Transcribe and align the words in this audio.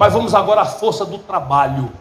Mas 0.00 0.14
vamos 0.14 0.34
agora 0.34 0.62
à 0.62 0.64
força 0.64 1.04
do 1.04 1.18
trabalho. 1.18 1.92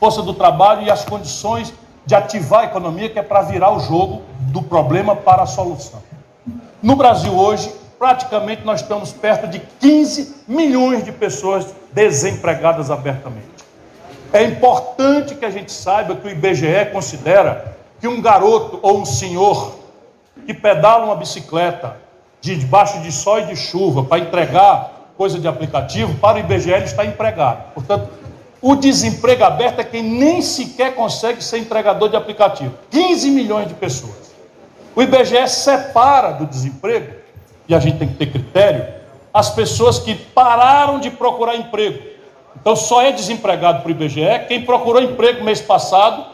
Força 0.00 0.22
do 0.22 0.32
trabalho 0.32 0.80
e 0.80 0.90
as 0.90 1.04
condições 1.04 1.74
de 2.06 2.14
ativar 2.14 2.60
a 2.62 2.64
economia, 2.64 3.10
que 3.10 3.18
é 3.18 3.22
para 3.22 3.42
virar 3.42 3.70
o 3.70 3.80
jogo 3.80 4.22
do 4.50 4.62
problema 4.62 5.14
para 5.14 5.42
a 5.42 5.46
solução. 5.46 6.02
No 6.82 6.96
Brasil 6.96 7.36
hoje, 7.36 7.70
praticamente 7.98 8.64
nós 8.64 8.80
estamos 8.80 9.12
perto 9.12 9.46
de 9.46 9.60
15 9.78 10.44
milhões 10.48 11.04
de 11.04 11.12
pessoas 11.12 11.66
desempregadas 11.92 12.90
abertamente. 12.90 13.46
É 14.32 14.42
importante 14.42 15.34
que 15.34 15.44
a 15.44 15.50
gente 15.50 15.70
saiba 15.70 16.16
que 16.16 16.26
o 16.26 16.30
IBGE 16.30 16.86
considera 16.94 17.76
que 18.00 18.08
um 18.08 18.22
garoto 18.22 18.78
ou 18.80 19.02
um 19.02 19.04
senhor 19.04 19.74
que 20.46 20.54
pedala 20.54 21.04
uma 21.04 21.16
bicicleta 21.16 21.98
debaixo 22.40 23.00
de 23.00 23.12
sol 23.12 23.40
e 23.40 23.46
de 23.48 23.56
chuva 23.56 24.02
para 24.02 24.18
entregar 24.18 24.93
coisa 25.16 25.38
de 25.38 25.46
aplicativo, 25.46 26.14
para 26.16 26.36
o 26.36 26.40
IBGE 26.40 26.70
ele 26.70 26.84
está 26.84 27.04
empregado. 27.04 27.72
Portanto, 27.72 28.10
o 28.60 28.74
desemprego 28.74 29.44
aberto 29.44 29.80
é 29.80 29.84
quem 29.84 30.02
nem 30.02 30.40
sequer 30.40 30.94
consegue 30.94 31.42
ser 31.42 31.58
entregador 31.58 32.08
de 32.08 32.16
aplicativo. 32.16 32.74
15 32.90 33.30
milhões 33.30 33.68
de 33.68 33.74
pessoas. 33.74 34.34
O 34.96 35.02
IBGE 35.02 35.46
separa 35.48 36.32
do 36.32 36.46
desemprego, 36.46 37.14
e 37.68 37.74
a 37.74 37.78
gente 37.78 37.98
tem 37.98 38.08
que 38.08 38.14
ter 38.14 38.26
critério, 38.26 38.86
as 39.32 39.50
pessoas 39.50 39.98
que 39.98 40.14
pararam 40.14 41.00
de 41.00 41.10
procurar 41.10 41.56
emprego. 41.56 42.14
Então 42.58 42.76
só 42.76 43.02
é 43.02 43.10
desempregado 43.10 43.80
para 43.80 43.88
o 43.88 43.90
IBGE 43.90 44.46
quem 44.48 44.64
procurou 44.64 45.02
emprego 45.02 45.44
mês 45.44 45.60
passado 45.60 46.24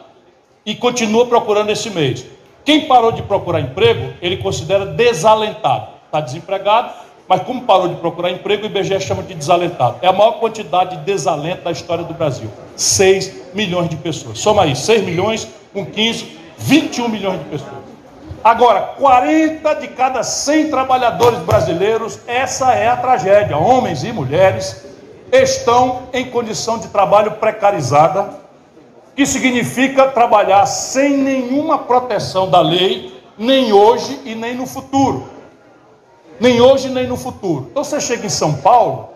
e 0.64 0.74
continua 0.74 1.26
procurando 1.26 1.70
esse 1.70 1.88
mês. 1.90 2.26
Quem 2.64 2.86
parou 2.86 3.10
de 3.10 3.22
procurar 3.22 3.60
emprego, 3.60 4.12
ele 4.20 4.36
considera 4.36 4.84
desalentado. 4.86 5.88
Está 6.06 6.20
desempregado, 6.20 6.92
mas 7.30 7.44
como 7.44 7.62
parou 7.62 7.86
de 7.86 7.94
procurar 7.94 8.32
emprego, 8.32 8.64
o 8.64 8.66
IBGE 8.66 8.98
chama 8.98 9.22
de 9.22 9.34
desalentado. 9.34 9.98
É 10.02 10.08
a 10.08 10.12
maior 10.12 10.40
quantidade 10.40 10.96
de 10.96 11.04
desalento 11.04 11.62
da 11.62 11.70
história 11.70 12.02
do 12.02 12.12
Brasil. 12.12 12.50
6 12.74 13.54
milhões 13.54 13.88
de 13.88 13.94
pessoas. 13.94 14.40
Soma 14.40 14.64
aí, 14.64 14.74
6 14.74 15.04
milhões 15.04 15.46
com 15.72 15.86
15, 15.86 16.36
21 16.58 17.08
milhões 17.08 17.38
de 17.38 17.44
pessoas. 17.44 17.84
Agora, 18.42 18.80
40 18.98 19.74
de 19.74 19.86
cada 19.86 20.24
100 20.24 20.70
trabalhadores 20.70 21.38
brasileiros, 21.38 22.18
essa 22.26 22.72
é 22.72 22.88
a 22.88 22.96
tragédia. 22.96 23.56
Homens 23.56 24.02
e 24.02 24.12
mulheres 24.12 24.84
estão 25.30 26.08
em 26.12 26.24
condição 26.24 26.80
de 26.80 26.88
trabalho 26.88 27.30
precarizada, 27.32 28.40
que 29.14 29.24
significa 29.24 30.08
trabalhar 30.08 30.66
sem 30.66 31.16
nenhuma 31.16 31.78
proteção 31.78 32.50
da 32.50 32.60
lei, 32.60 33.22
nem 33.38 33.72
hoje 33.72 34.18
e 34.24 34.34
nem 34.34 34.56
no 34.56 34.66
futuro. 34.66 35.38
Nem 36.40 36.60
hoje 36.60 36.88
nem 36.88 37.06
no 37.06 37.16
futuro. 37.16 37.68
Então 37.70 37.84
você 37.84 38.00
chega 38.00 38.26
em 38.26 38.30
São 38.30 38.54
Paulo, 38.54 39.10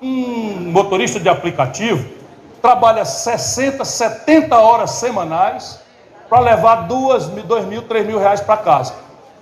um 0.00 0.70
motorista 0.70 1.18
de 1.18 1.28
aplicativo 1.28 2.16
trabalha 2.66 3.04
60, 3.04 3.84
70 3.84 4.58
horas 4.58 4.90
semanais 4.90 5.80
para 6.28 6.40
levar 6.40 6.88
duas, 6.88 7.26
dois 7.28 7.64
mil, 7.64 7.82
três 7.82 8.04
mil 8.04 8.18
reais 8.18 8.40
para 8.40 8.56
casa. 8.56 8.92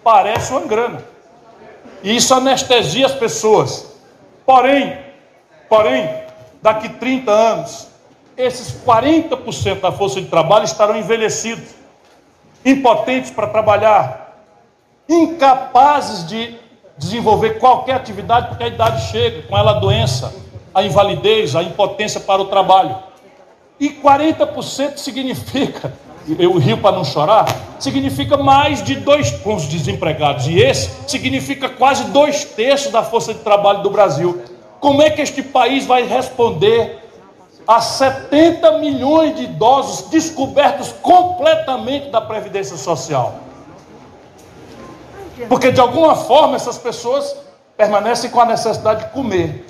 Parece 0.02 0.52
uma 0.52 0.60
grana. 0.60 1.02
E 2.02 2.14
isso 2.14 2.34
anestesia 2.34 3.06
as 3.06 3.14
pessoas. 3.14 3.94
Porém, 4.44 4.98
porém, 5.70 6.22
daqui 6.60 6.90
30 6.90 7.30
anos, 7.30 7.88
esses 8.36 8.70
40% 8.84 9.80
da 9.80 9.90
força 9.90 10.20
de 10.20 10.27
trabalho 10.28 10.66
estarão 10.66 10.94
envelhecidos, 10.94 11.70
impotentes 12.62 13.30
para 13.30 13.46
trabalhar, 13.46 14.36
incapazes 15.08 16.27
de 16.27 16.58
desenvolver 16.97 17.59
qualquer 17.59 17.95
atividade, 17.95 18.48
porque 18.48 18.64
a 18.64 18.69
idade 18.69 19.11
chega, 19.11 19.42
com 19.42 19.56
ela 19.56 19.73
a 19.73 19.81
doença, 19.81 20.34
a 20.75 20.83
invalidez, 20.83 21.55
a 21.55 21.62
impotência 21.62 22.20
para 22.20 22.41
o 22.41 22.47
trabalho. 22.47 22.97
E 23.78 23.91
40% 23.91 24.98
significa 24.98 25.92
eu 26.39 26.56
rio 26.59 26.78
para 26.78 26.97
não 26.97 27.05
chorar, 27.05 27.47
significa 27.78 28.36
mais 28.36 28.83
de 28.83 28.95
dois 28.95 29.30
com 29.30 29.55
os 29.55 29.64
desempregados. 29.64 30.46
E 30.46 30.58
esse 30.58 30.91
significa 31.07 31.68
quase 31.68 32.05
dois 32.05 32.45
terços 32.45 32.91
da 32.91 33.02
força 33.02 33.35
de 33.35 33.41
trabalho 33.41 33.83
do 33.83 33.91
Brasil. 33.91 34.42
Como 34.80 35.02
é 35.02 35.11
que 35.11 35.20
este 35.20 35.42
país 35.42 35.85
vai 35.85 36.07
responder 36.07 36.98
a 37.67 37.80
70 37.80 38.79
milhões 38.79 39.36
de 39.36 39.45
idosos 39.45 40.08
descobertos 40.08 40.92
completamente 41.02 42.11
da 42.11 42.20
Previdência 42.20 42.77
Social? 42.77 43.35
Porque 45.48 45.72
de 45.72 45.80
alguma 45.80 46.14
forma 46.14 46.56
essas 46.56 46.78
pessoas 46.78 47.36
permanecem 47.77 48.30
com 48.30 48.40
a 48.40 48.46
necessidade 48.46 49.05
de 49.05 49.11
comer, 49.11 49.67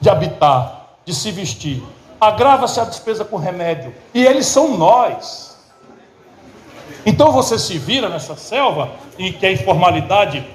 de 0.00 0.08
habitar, 0.08 0.96
de 1.04 1.14
se 1.14 1.30
vestir. 1.30 1.82
Agrava-se 2.20 2.80
a 2.80 2.84
despesa 2.84 3.24
com 3.24 3.36
remédio. 3.36 3.94
E 4.14 4.24
eles 4.24 4.46
são 4.46 4.76
nós. 4.76 5.58
Então 7.04 7.32
você 7.32 7.58
se 7.58 7.78
vira 7.78 8.08
nessa 8.08 8.36
selva, 8.36 8.90
em 9.18 9.32
que 9.32 9.46
a 9.46 9.52
informalidade 9.52 10.46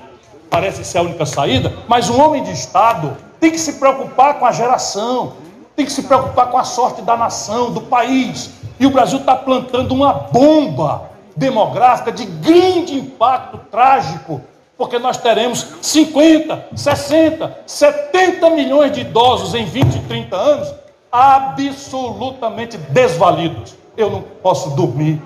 parece 0.49 0.83
ser 0.83 0.99
a 0.99 1.01
única 1.01 1.25
saída, 1.25 1.73
mas 1.87 2.09
um 2.09 2.21
homem 2.21 2.43
de 2.43 2.51
Estado 2.51 3.17
tem 3.39 3.51
que 3.51 3.59
se 3.59 3.73
preocupar 3.73 4.39
com 4.39 4.45
a 4.45 4.51
geração, 4.51 5.33
tem 5.75 5.85
que 5.85 5.91
se 5.91 6.03
preocupar 6.03 6.47
com 6.47 6.57
a 6.57 6.63
sorte 6.63 7.01
da 7.01 7.17
nação, 7.17 7.71
do 7.71 7.81
país. 7.81 8.51
E 8.79 8.85
o 8.85 8.91
Brasil 8.91 9.19
está 9.19 9.35
plantando 9.35 9.93
uma 9.93 10.13
bomba 10.13 11.09
demográfica 11.35 12.11
de 12.11 12.25
grande 12.25 12.95
impacto 12.95 13.57
trágico, 13.69 14.41
porque 14.77 14.99
nós 14.99 15.17
teremos 15.17 15.65
50, 15.81 16.67
60, 16.75 17.59
70 17.65 18.49
milhões 18.51 18.91
de 18.91 19.01
idosos 19.01 19.53
em 19.53 19.65
20, 19.65 19.99
30 20.07 20.35
anos 20.35 20.73
absolutamente 21.11 22.77
desvalidos. 22.77 23.75
Eu 23.95 24.09
não 24.09 24.21
posso 24.21 24.71
dormir 24.71 25.21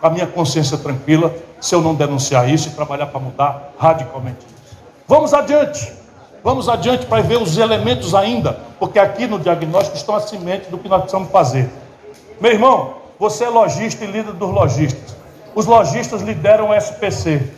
com 0.00 0.06
a 0.06 0.10
minha 0.10 0.26
consciência 0.26 0.78
tranquila 0.78 1.34
se 1.60 1.74
eu 1.74 1.82
não 1.82 1.94
denunciar 1.94 2.48
isso 2.48 2.68
e 2.68 2.72
trabalhar 2.72 3.06
para 3.06 3.20
mudar 3.20 3.72
radicalmente 3.78 4.38
isso. 4.46 4.76
Vamos 5.06 5.34
adiante. 5.34 5.92
Vamos 6.42 6.68
adiante 6.68 7.06
para 7.06 7.22
ver 7.22 7.38
os 7.38 7.56
elementos 7.56 8.14
ainda, 8.14 8.58
porque 8.78 8.98
aqui 8.98 9.26
no 9.26 9.38
diagnóstico 9.38 9.96
estão 9.96 10.14
a 10.14 10.20
semente 10.20 10.68
do 10.68 10.76
que 10.76 10.90
nós 10.90 11.00
precisamos 11.00 11.30
fazer. 11.30 11.70
Meu 12.38 12.52
irmão, 12.52 12.96
você 13.18 13.44
é 13.44 13.48
lojista 13.48 14.04
e 14.04 14.08
líder 14.08 14.34
dos 14.34 14.50
lojistas. 14.50 15.16
Os 15.54 15.66
lojistas 15.66 16.20
lideram 16.22 16.70
o 16.70 16.74
SPC. 16.74 17.48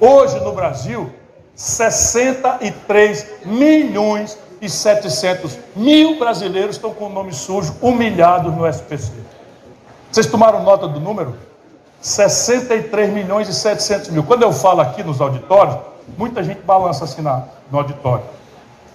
Hoje 0.00 0.40
no 0.40 0.52
Brasil, 0.52 1.10
63 1.54 3.44
milhões 3.44 4.38
e 4.60 4.68
700 4.68 5.58
mil 5.76 6.18
brasileiros 6.18 6.76
estão 6.76 6.92
com 6.92 7.06
o 7.06 7.10
nome 7.10 7.32
sujo, 7.32 7.74
humilhados 7.82 8.54
no 8.54 8.66
SPC. 8.66 9.12
Vocês 10.10 10.26
tomaram 10.26 10.62
nota 10.62 10.88
do 10.88 10.98
número? 10.98 11.36
63 12.00 13.12
milhões 13.12 13.48
e 13.48 13.54
700 13.54 14.10
mil. 14.10 14.22
Quando 14.22 14.42
eu 14.42 14.52
falo 14.52 14.80
aqui 14.80 15.02
nos 15.02 15.20
auditórios, 15.20 15.76
muita 16.16 16.42
gente 16.42 16.60
balança 16.62 17.04
assim 17.04 17.22
na, 17.22 17.44
no 17.70 17.78
auditório. 17.78 18.24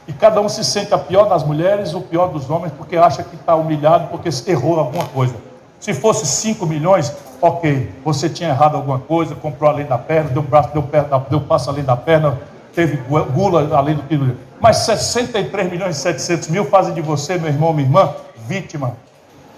E 0.07 0.13
cada 0.13 0.41
um 0.41 0.49
se 0.49 0.63
sente 0.63 0.91
a 0.93 0.97
pior 0.97 1.25
das 1.25 1.43
mulheres, 1.43 1.93
o 1.93 2.01
pior 2.01 2.29
dos 2.29 2.49
homens, 2.49 2.73
porque 2.75 2.97
acha 2.97 3.23
que 3.23 3.35
está 3.35 3.55
humilhado 3.55 4.07
porque 4.07 4.29
errou 4.47 4.79
alguma 4.79 5.05
coisa. 5.05 5.35
Se 5.79 5.93
fosse 5.93 6.25
5 6.25 6.65
milhões, 6.65 7.13
ok, 7.41 7.91
você 8.03 8.29
tinha 8.29 8.49
errado 8.49 8.75
alguma 8.75 8.99
coisa, 8.99 9.35
comprou 9.35 9.69
além 9.69 9.85
da 9.85 9.97
perna, 9.97 10.29
deu, 10.29 10.41
braço, 10.41 10.69
deu, 10.73 10.83
perna, 10.83 11.25
deu 11.29 11.41
passo 11.41 11.69
além 11.69 11.83
da 11.83 11.95
perna, 11.95 12.37
teve 12.73 12.97
gula 12.97 13.75
além 13.77 13.95
do 13.95 14.03
que. 14.03 14.19
Mas 14.59 14.77
63 14.77 15.71
milhões 15.71 15.97
e 15.97 15.99
700 16.01 16.49
mil 16.49 16.65
fazem 16.65 16.93
de 16.93 17.01
você, 17.01 17.37
meu 17.37 17.47
irmão, 17.47 17.71
minha 17.71 17.87
irmã, 17.87 18.13
vítima. 18.47 18.97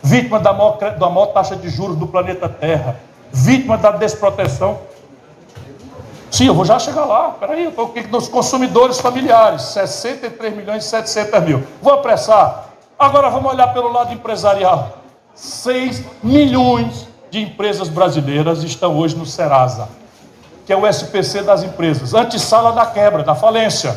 Vítima 0.04 0.40
da 0.40 0.54
maior, 0.54 0.78
da 0.78 1.10
maior 1.10 1.28
taxa 1.28 1.56
de 1.56 1.70
juros 1.70 1.96
do 1.96 2.08
planeta 2.08 2.48
Terra 2.48 2.98
vítima 3.32 3.78
da 3.78 3.92
desproteção. 3.92 4.80
Sim, 6.30 6.48
eu 6.48 6.54
vou 6.54 6.66
já 6.66 6.80
chegar 6.80 7.06
lá. 7.06 7.30
Peraí, 7.32 7.64
eu 7.64 7.70
estou 7.70 7.86
aqui 7.86 8.08
nos 8.08 8.28
consumidores 8.28 9.00
familiares, 9.00 9.62
63 9.64 10.56
milhões 10.56 10.86
e 10.86 10.88
700 10.88 11.44
mil. 11.44 11.64
Vou 11.82 11.94
apressar. 11.94 12.70
Agora 12.98 13.30
vamos 13.30 13.52
olhar 13.52 13.68
pelo 13.74 13.92
lado 13.92 14.14
empresarial. 14.14 15.01
6 15.36 16.04
milhões 16.24 17.08
de 17.30 17.42
empresas 17.42 17.88
brasileiras 17.88 18.64
estão 18.64 18.98
hoje 18.98 19.16
no 19.16 19.26
Serasa, 19.26 19.88
que 20.66 20.74
é 20.74 20.76
o 20.76 20.86
SPC 20.86 21.42
das 21.44 21.64
empresas, 21.64 22.14
antessala 22.14 22.72
da 22.72 22.86
quebra, 22.86 23.24
da 23.24 23.34
falência. 23.34 23.96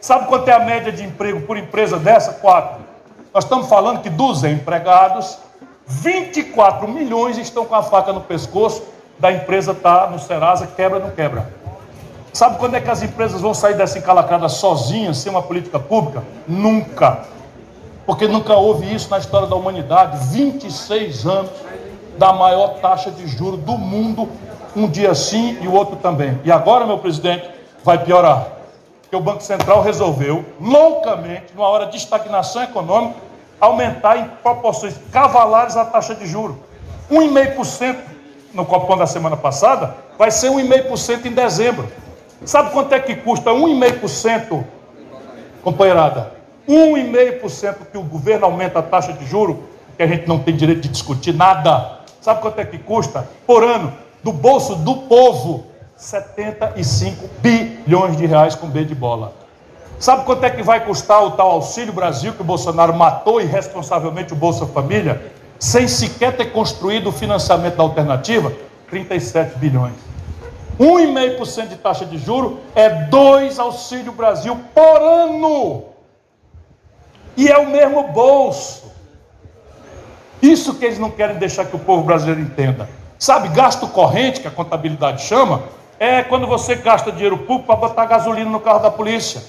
Sabe 0.00 0.26
quanto 0.26 0.48
é 0.48 0.52
a 0.52 0.60
média 0.60 0.92
de 0.92 1.02
emprego 1.02 1.40
por 1.42 1.56
empresa 1.56 1.98
dessa? 1.98 2.34
Quatro. 2.34 2.84
Nós 3.34 3.44
estamos 3.44 3.68
falando 3.68 4.00
que 4.00 4.08
dos 4.08 4.44
empregados, 4.44 5.38
24 5.86 6.86
milhões 6.86 7.36
estão 7.36 7.64
com 7.64 7.74
a 7.74 7.82
faca 7.82 8.12
no 8.12 8.20
pescoço 8.20 8.82
da 9.18 9.32
empresa 9.32 9.74
tá 9.74 10.06
no 10.06 10.18
Serasa, 10.18 10.66
quebra 10.66 11.00
não 11.00 11.10
quebra. 11.10 11.52
Sabe 12.32 12.58
quando 12.58 12.76
é 12.76 12.80
que 12.80 12.90
as 12.90 13.02
empresas 13.02 13.40
vão 13.40 13.52
sair 13.52 13.74
dessa 13.74 13.98
encalacrada 13.98 14.48
sozinhas, 14.48 15.18
sem 15.18 15.30
uma 15.30 15.42
política 15.42 15.78
pública? 15.78 16.22
Nunca. 16.46 17.24
Porque 18.08 18.26
nunca 18.26 18.54
houve 18.54 18.94
isso 18.94 19.10
na 19.10 19.18
história 19.18 19.46
da 19.46 19.54
humanidade. 19.54 20.28
26 20.32 21.26
anos 21.26 21.50
da 22.16 22.32
maior 22.32 22.80
taxa 22.80 23.10
de 23.10 23.26
juros 23.26 23.60
do 23.60 23.72
mundo, 23.76 24.30
um 24.74 24.88
dia 24.88 25.14
sim 25.14 25.58
e 25.60 25.68
o 25.68 25.74
outro 25.74 25.96
também. 25.96 26.40
E 26.42 26.50
agora, 26.50 26.86
meu 26.86 26.96
presidente, 26.96 27.46
vai 27.84 28.02
piorar. 28.02 28.46
Porque 29.02 29.14
o 29.14 29.20
Banco 29.20 29.42
Central 29.42 29.82
resolveu, 29.82 30.42
loucamente, 30.58 31.52
numa 31.54 31.68
hora 31.68 31.84
de 31.84 31.98
estagnação 31.98 32.62
econômica, 32.62 33.16
aumentar 33.60 34.16
em 34.16 34.24
proporções 34.42 34.94
cavalares 35.12 35.76
a 35.76 35.84
taxa 35.84 36.14
de 36.14 36.26
juros. 36.26 36.56
1,5% 37.10 37.94
no 38.54 38.64
Copom 38.64 38.96
da 38.96 39.06
semana 39.06 39.36
passada, 39.36 39.94
vai 40.16 40.30
ser 40.30 40.48
1,5% 40.48 41.26
em 41.26 41.32
dezembro. 41.32 41.86
Sabe 42.46 42.70
quanto 42.70 42.90
é 42.94 43.00
que 43.00 43.16
custa 43.16 43.50
1,5%, 43.50 44.64
companheirada? 45.62 46.37
1,5% 46.68 47.76
que 47.90 47.96
o 47.96 48.02
governo 48.02 48.44
aumenta 48.44 48.80
a 48.80 48.82
taxa 48.82 49.12
de 49.12 49.26
juros, 49.26 49.56
que 49.96 50.02
a 50.02 50.06
gente 50.06 50.28
não 50.28 50.38
tem 50.38 50.54
direito 50.54 50.82
de 50.82 50.88
discutir 50.88 51.32
nada. 51.32 52.00
Sabe 52.20 52.40
quanto 52.42 52.58
é 52.58 52.64
que 52.64 52.78
custa 52.78 53.28
por 53.46 53.64
ano? 53.64 53.92
Do 54.22 54.32
bolso 54.32 54.76
do 54.76 54.96
povo, 54.96 55.66
75 55.96 57.28
bilhões 57.40 58.16
de 58.16 58.26
reais 58.26 58.54
com 58.54 58.68
B 58.68 58.84
de 58.84 58.94
bola. 58.94 59.32
Sabe 59.98 60.24
quanto 60.24 60.44
é 60.44 60.50
que 60.50 60.62
vai 60.62 60.84
custar 60.84 61.24
o 61.24 61.32
tal 61.32 61.50
Auxílio 61.50 61.92
Brasil 61.92 62.32
que 62.32 62.42
o 62.42 62.44
Bolsonaro 62.44 62.94
matou 62.94 63.40
irresponsavelmente 63.40 64.32
o 64.32 64.36
Bolsa 64.36 64.64
Família, 64.66 65.32
sem 65.58 65.88
sequer 65.88 66.36
ter 66.36 66.52
construído 66.52 67.08
o 67.08 67.12
financiamento 67.12 67.76
da 67.76 67.82
alternativa? 67.82 68.52
37 68.90 69.58
bilhões. 69.58 69.94
1,5% 70.78 71.68
de 71.68 71.76
taxa 71.76 72.06
de 72.06 72.16
juro 72.16 72.60
é 72.76 72.88
dois 72.88 73.58
Auxílio 73.58 74.12
Brasil 74.12 74.56
por 74.72 75.02
ano. 75.02 75.87
E 77.38 77.46
é 77.46 77.56
o 77.56 77.68
mesmo 77.68 78.02
bolso. 78.08 78.90
Isso 80.42 80.74
que 80.74 80.84
eles 80.84 80.98
não 80.98 81.08
querem 81.08 81.36
deixar 81.36 81.66
que 81.66 81.76
o 81.76 81.78
povo 81.78 82.02
brasileiro 82.02 82.40
entenda. 82.40 82.88
Sabe, 83.16 83.46
gasto 83.50 83.86
corrente, 83.86 84.40
que 84.40 84.48
a 84.48 84.50
contabilidade 84.50 85.22
chama, 85.22 85.62
é 86.00 86.24
quando 86.24 86.48
você 86.48 86.74
gasta 86.74 87.12
dinheiro 87.12 87.38
público 87.38 87.66
para 87.68 87.76
botar 87.76 88.06
gasolina 88.06 88.50
no 88.50 88.58
carro 88.58 88.80
da 88.80 88.90
polícia. 88.90 89.40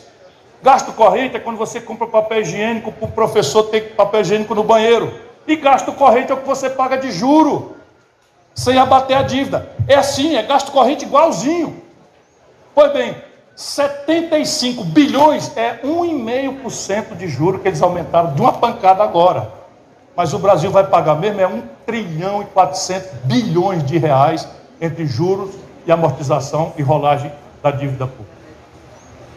Gasto 0.62 0.94
corrente 0.94 1.36
é 1.36 1.40
quando 1.40 1.58
você 1.58 1.82
compra 1.82 2.06
papel 2.06 2.42
higiênico 2.42 2.92
para 2.92 3.08
o 3.08 3.12
professor 3.12 3.64
ter 3.64 3.96
papel 3.96 4.22
higiênico 4.22 4.54
no 4.54 4.64
banheiro. 4.64 5.12
E 5.48 5.56
gasto 5.56 5.92
corrente 5.92 6.32
é 6.32 6.36
o 6.36 6.38
que 6.38 6.48
você 6.48 6.70
paga 6.70 6.96
de 6.96 7.12
juro, 7.12 7.76
sem 8.54 8.78
abater 8.78 9.18
a 9.18 9.24
dívida. 9.24 9.68
É 9.88 9.96
assim, 9.96 10.36
é 10.36 10.44
gasto 10.44 10.72
corrente 10.72 11.06
igualzinho. 11.06 11.82
Pois 12.76 12.94
bem, 12.94 13.16
75 13.60 14.86
bilhões 14.86 15.52
é 15.58 15.82
1,5% 15.84 17.18
de 17.18 17.28
juro 17.28 17.60
que 17.60 17.68
eles 17.68 17.82
aumentaram 17.82 18.34
de 18.34 18.40
uma 18.40 18.54
pancada 18.54 19.04
agora. 19.04 19.52
Mas 20.16 20.34
o 20.34 20.40
Brasil 20.40 20.72
vai 20.72 20.88
pagar 20.88 21.16
mesmo 21.16 21.42
é 21.42 21.46
1 21.46 21.64
trilhão 21.86 22.42
e 22.42 22.46
400 22.46 23.10
bilhões 23.26 23.84
de 23.84 23.98
reais 23.98 24.48
entre 24.80 25.06
juros 25.06 25.54
e 25.86 25.92
amortização 25.92 26.72
e 26.78 26.82
rolagem 26.82 27.34
da 27.62 27.70
dívida 27.70 28.08
pública. 28.08 28.32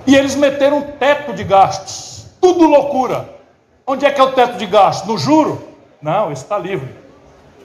E 0.06 0.14
eles 0.14 0.36
meteram 0.36 0.78
um 0.78 0.82
teto 0.82 1.32
de 1.32 1.42
gastos. 1.42 2.28
Tudo 2.40 2.68
loucura. 2.68 3.28
Onde 3.84 4.06
é 4.06 4.10
que 4.12 4.20
é 4.20 4.24
o 4.24 4.30
teto 4.30 4.56
de 4.56 4.66
gastos? 4.66 5.08
No 5.08 5.18
juro? 5.18 5.66
Não, 6.00 6.30
está 6.30 6.56
livre. 6.56 6.94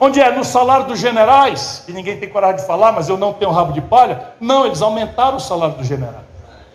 Onde 0.00 0.20
é? 0.20 0.34
No 0.34 0.42
salário 0.44 0.86
dos 0.86 0.98
generais, 0.98 1.84
que 1.86 1.92
ninguém 1.92 2.18
tem 2.18 2.28
coragem 2.28 2.56
de 2.56 2.66
falar, 2.66 2.90
mas 2.90 3.08
eu 3.08 3.16
não 3.16 3.32
tenho 3.32 3.52
rabo 3.52 3.72
de 3.72 3.80
palha. 3.80 4.32
Não, 4.40 4.66
eles 4.66 4.82
aumentaram 4.82 5.36
o 5.36 5.40
salário 5.40 5.76
dos 5.76 5.86
generais. 5.86 6.27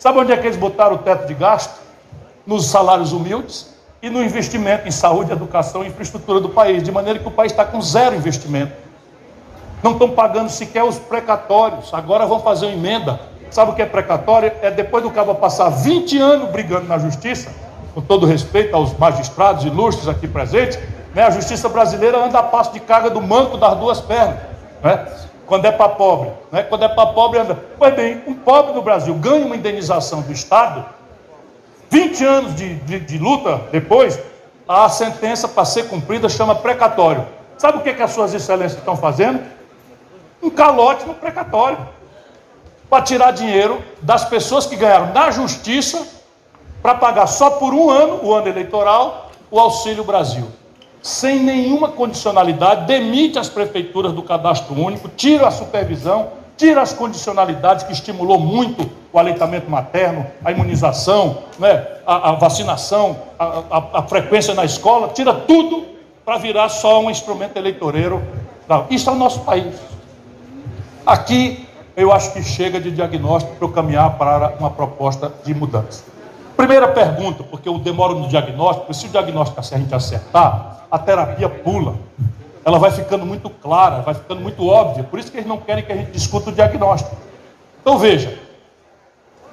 Sabe 0.04 0.20
onde 0.20 0.34
é 0.34 0.38
que 0.38 0.46
eles 0.46 0.58
botaram 0.58 0.96
o 0.96 0.98
teto 0.98 1.26
de 1.26 1.34
gasto? 1.34 1.80
Nos 2.46 2.66
salários 2.66 3.14
humildes 3.14 3.74
e 4.02 4.10
no 4.10 4.22
investimento 4.22 4.86
em 4.86 4.92
saúde, 4.92 5.32
educação 5.32 5.82
e 5.82 5.88
infraestrutura 5.88 6.42
do 6.42 6.50
país, 6.50 6.84
de 6.84 6.92
maneira 6.92 7.20
que 7.20 7.28
o 7.30 7.32
país 7.32 7.54
está 7.54 7.64
com 7.64 7.82
zero 7.82 8.14
investimento. 8.14 8.74
Não 9.82 9.94
estão 9.94 10.10
pagando 10.10 10.50
sequer 10.50 10.84
os 10.84 11.00
precatórios. 11.00 11.94
Agora 11.94 12.26
vão 12.26 12.42
fazer 12.42 12.66
uma 12.66 12.76
emenda 12.76 13.18
Sabe 13.50 13.72
o 13.72 13.76
que 13.76 13.82
é 13.82 13.86
precatório? 13.86 14.52
É 14.62 14.70
depois 14.70 15.02
do 15.04 15.10
cabo 15.10 15.34
passar 15.36 15.70
20 15.70 16.18
anos 16.18 16.50
brigando 16.50 16.86
na 16.86 16.98
justiça, 16.98 17.50
com 17.94 18.02
todo 18.02 18.26
respeito 18.26 18.76
aos 18.76 18.98
magistrados 18.98 19.64
ilustres 19.64 20.10
aqui 20.10 20.28
presentes, 20.28 20.78
né? 21.16 21.24
a 21.24 21.30
justiça 21.30 21.70
brasileira 21.70 22.18
anda 22.18 22.40
a 22.40 22.44
passo 22.44 22.74
de 22.74 22.82
carga 22.82 23.10
do 23.10 23.22
manco 23.22 23.56
das 23.56 23.78
duas 23.78 24.02
pernas. 24.02 24.36
Né? 24.84 25.08
Quando 25.46 25.66
é 25.66 25.72
para 25.72 25.90
pobre. 25.90 26.32
Né? 26.52 26.64
Quando 26.64 26.84
é 26.84 26.88
para 26.90 27.08
pobre, 27.08 27.40
anda. 27.40 27.58
Pois 27.78 27.94
bem, 27.94 28.22
um 28.28 28.34
pobre 28.34 28.74
no 28.74 28.82
Brasil 28.82 29.14
ganha 29.16 29.46
uma 29.46 29.56
indenização 29.56 30.22
do 30.22 30.32
Estado, 30.32 30.86
20 31.90 32.26
anos 32.26 32.56
de, 32.56 32.76
de, 32.76 33.00
de 33.00 33.18
luta 33.20 33.62
depois, 33.72 34.20
a 34.68 34.90
sentença 34.90 35.48
para 35.48 35.66
ser 35.66 35.88
cumprida 35.90 36.28
chama 36.28 36.56
precatório. 36.56 37.28
Sabe 37.58 37.78
o 37.78 37.82
que, 37.82 37.94
que 37.94 38.02
as 38.02 38.12
suas 38.12 38.34
excelências 38.34 38.80
estão 38.80 38.98
fazendo? 38.98 39.44
Um 40.42 40.50
calote 40.50 41.06
no 41.06 41.14
precatório 41.14 41.78
para 42.90 43.04
tirar 43.04 43.32
dinheiro 43.32 43.82
das 44.02 44.26
pessoas 44.26 44.66
que 44.66 44.76
ganharam 44.76 45.14
na 45.14 45.30
justiça 45.32 46.06
para 46.82 46.96
pagar 46.96 47.28
só 47.28 47.52
por 47.52 47.74
um 47.74 47.90
ano, 47.90 48.20
o 48.24 48.34
ano 48.34 48.48
eleitoral, 48.48 49.32
o 49.50 49.60
Auxílio 49.60 50.04
Brasil. 50.04 50.48
Sem 51.04 51.42
nenhuma 51.42 51.90
condicionalidade, 51.90 52.86
demite 52.86 53.38
as 53.38 53.50
prefeituras 53.50 54.14
do 54.14 54.24
cadastro 54.24 54.74
único, 54.74 55.10
tira 55.10 55.50
a 55.50 55.52
supervisão, 55.52 56.30
tira 56.56 56.82
as 56.82 56.94
condicionalidades 56.94 57.84
que 57.84 57.92
estimulou 57.92 58.40
muito 58.40 58.90
o 59.12 59.20
aleitamento 59.20 59.70
materno, 59.70 60.26
a 60.46 60.52
imunização, 60.54 61.40
né, 61.60 61.86
a, 62.08 62.30
a 62.30 62.32
vacinação, 62.36 63.18
a, 63.38 63.46
a, 63.70 63.84
a, 64.00 64.04
frequência 64.04 64.54
na 64.54 64.64
escola, 64.64 65.10
tira 65.10 65.34
tudo 65.34 65.86
para 66.24 66.38
virar 66.38 66.70
só 66.70 67.02
um 67.02 67.12
instrumento 67.12 67.58
eleitoreiro. 67.58 68.24
Isso 68.90 69.10
é 69.10 69.14
o 69.14 69.16
nosso 69.18 69.42
país. 69.42 69.76
Aqui 71.06 71.68
eu 71.98 72.14
acho 72.14 72.32
que 72.32 72.42
chega 72.42 72.80
de 72.80 72.90
diagnóstico 72.90 73.58
para 73.58 73.68
eu 73.68 73.72
caminhar 73.74 74.18
para 74.18 74.56
uma 74.58 74.70
proposta 74.70 75.32
de 75.44 75.54
mudança. 75.54 76.13
Primeira 76.56 76.88
pergunta, 76.88 77.44
porque 77.44 77.68
eu 77.68 77.78
demoro 77.80 78.16
no 78.16 78.28
diagnóstico, 78.28 78.94
se 78.94 79.08
o 79.08 79.10
diagnóstico 79.10 79.60
a 79.60 79.64
gente 79.64 79.94
acertar, 79.94 80.86
a 80.90 81.00
terapia 81.00 81.50
pula. 81.50 81.96
Ela 82.64 82.80
vai 82.80 82.92
ficando 82.92 83.26
muito 83.26 83.50
clara, 83.50 84.02
vai 84.02 84.14
ficando 84.14 84.40
muito 84.40 84.66
óbvia. 84.68 85.04
Por 85.04 85.20
isso 85.20 85.32
que 85.32 85.38
eles 85.38 85.48
não 85.48 85.58
querem 85.58 85.84
que 85.84 85.92
a 85.92 85.96
gente 85.96 86.12
discuta 86.12 86.50
o 86.50 86.54
diagnóstico. 86.54 87.16
Então 87.82 87.98
veja, 87.98 88.38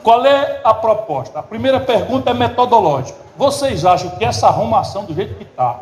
qual 0.02 0.24
é 0.24 0.60
a 0.62 0.72
proposta? 0.72 1.38
A 1.38 1.42
primeira 1.42 1.80
pergunta 1.80 2.30
é 2.30 2.34
metodológica. 2.34 3.18
Vocês 3.36 3.84
acham 3.84 4.10
que 4.10 4.24
essa 4.24 4.46
arrumação 4.46 5.04
do 5.04 5.14
jeito 5.14 5.34
que 5.34 5.44
está, 5.44 5.80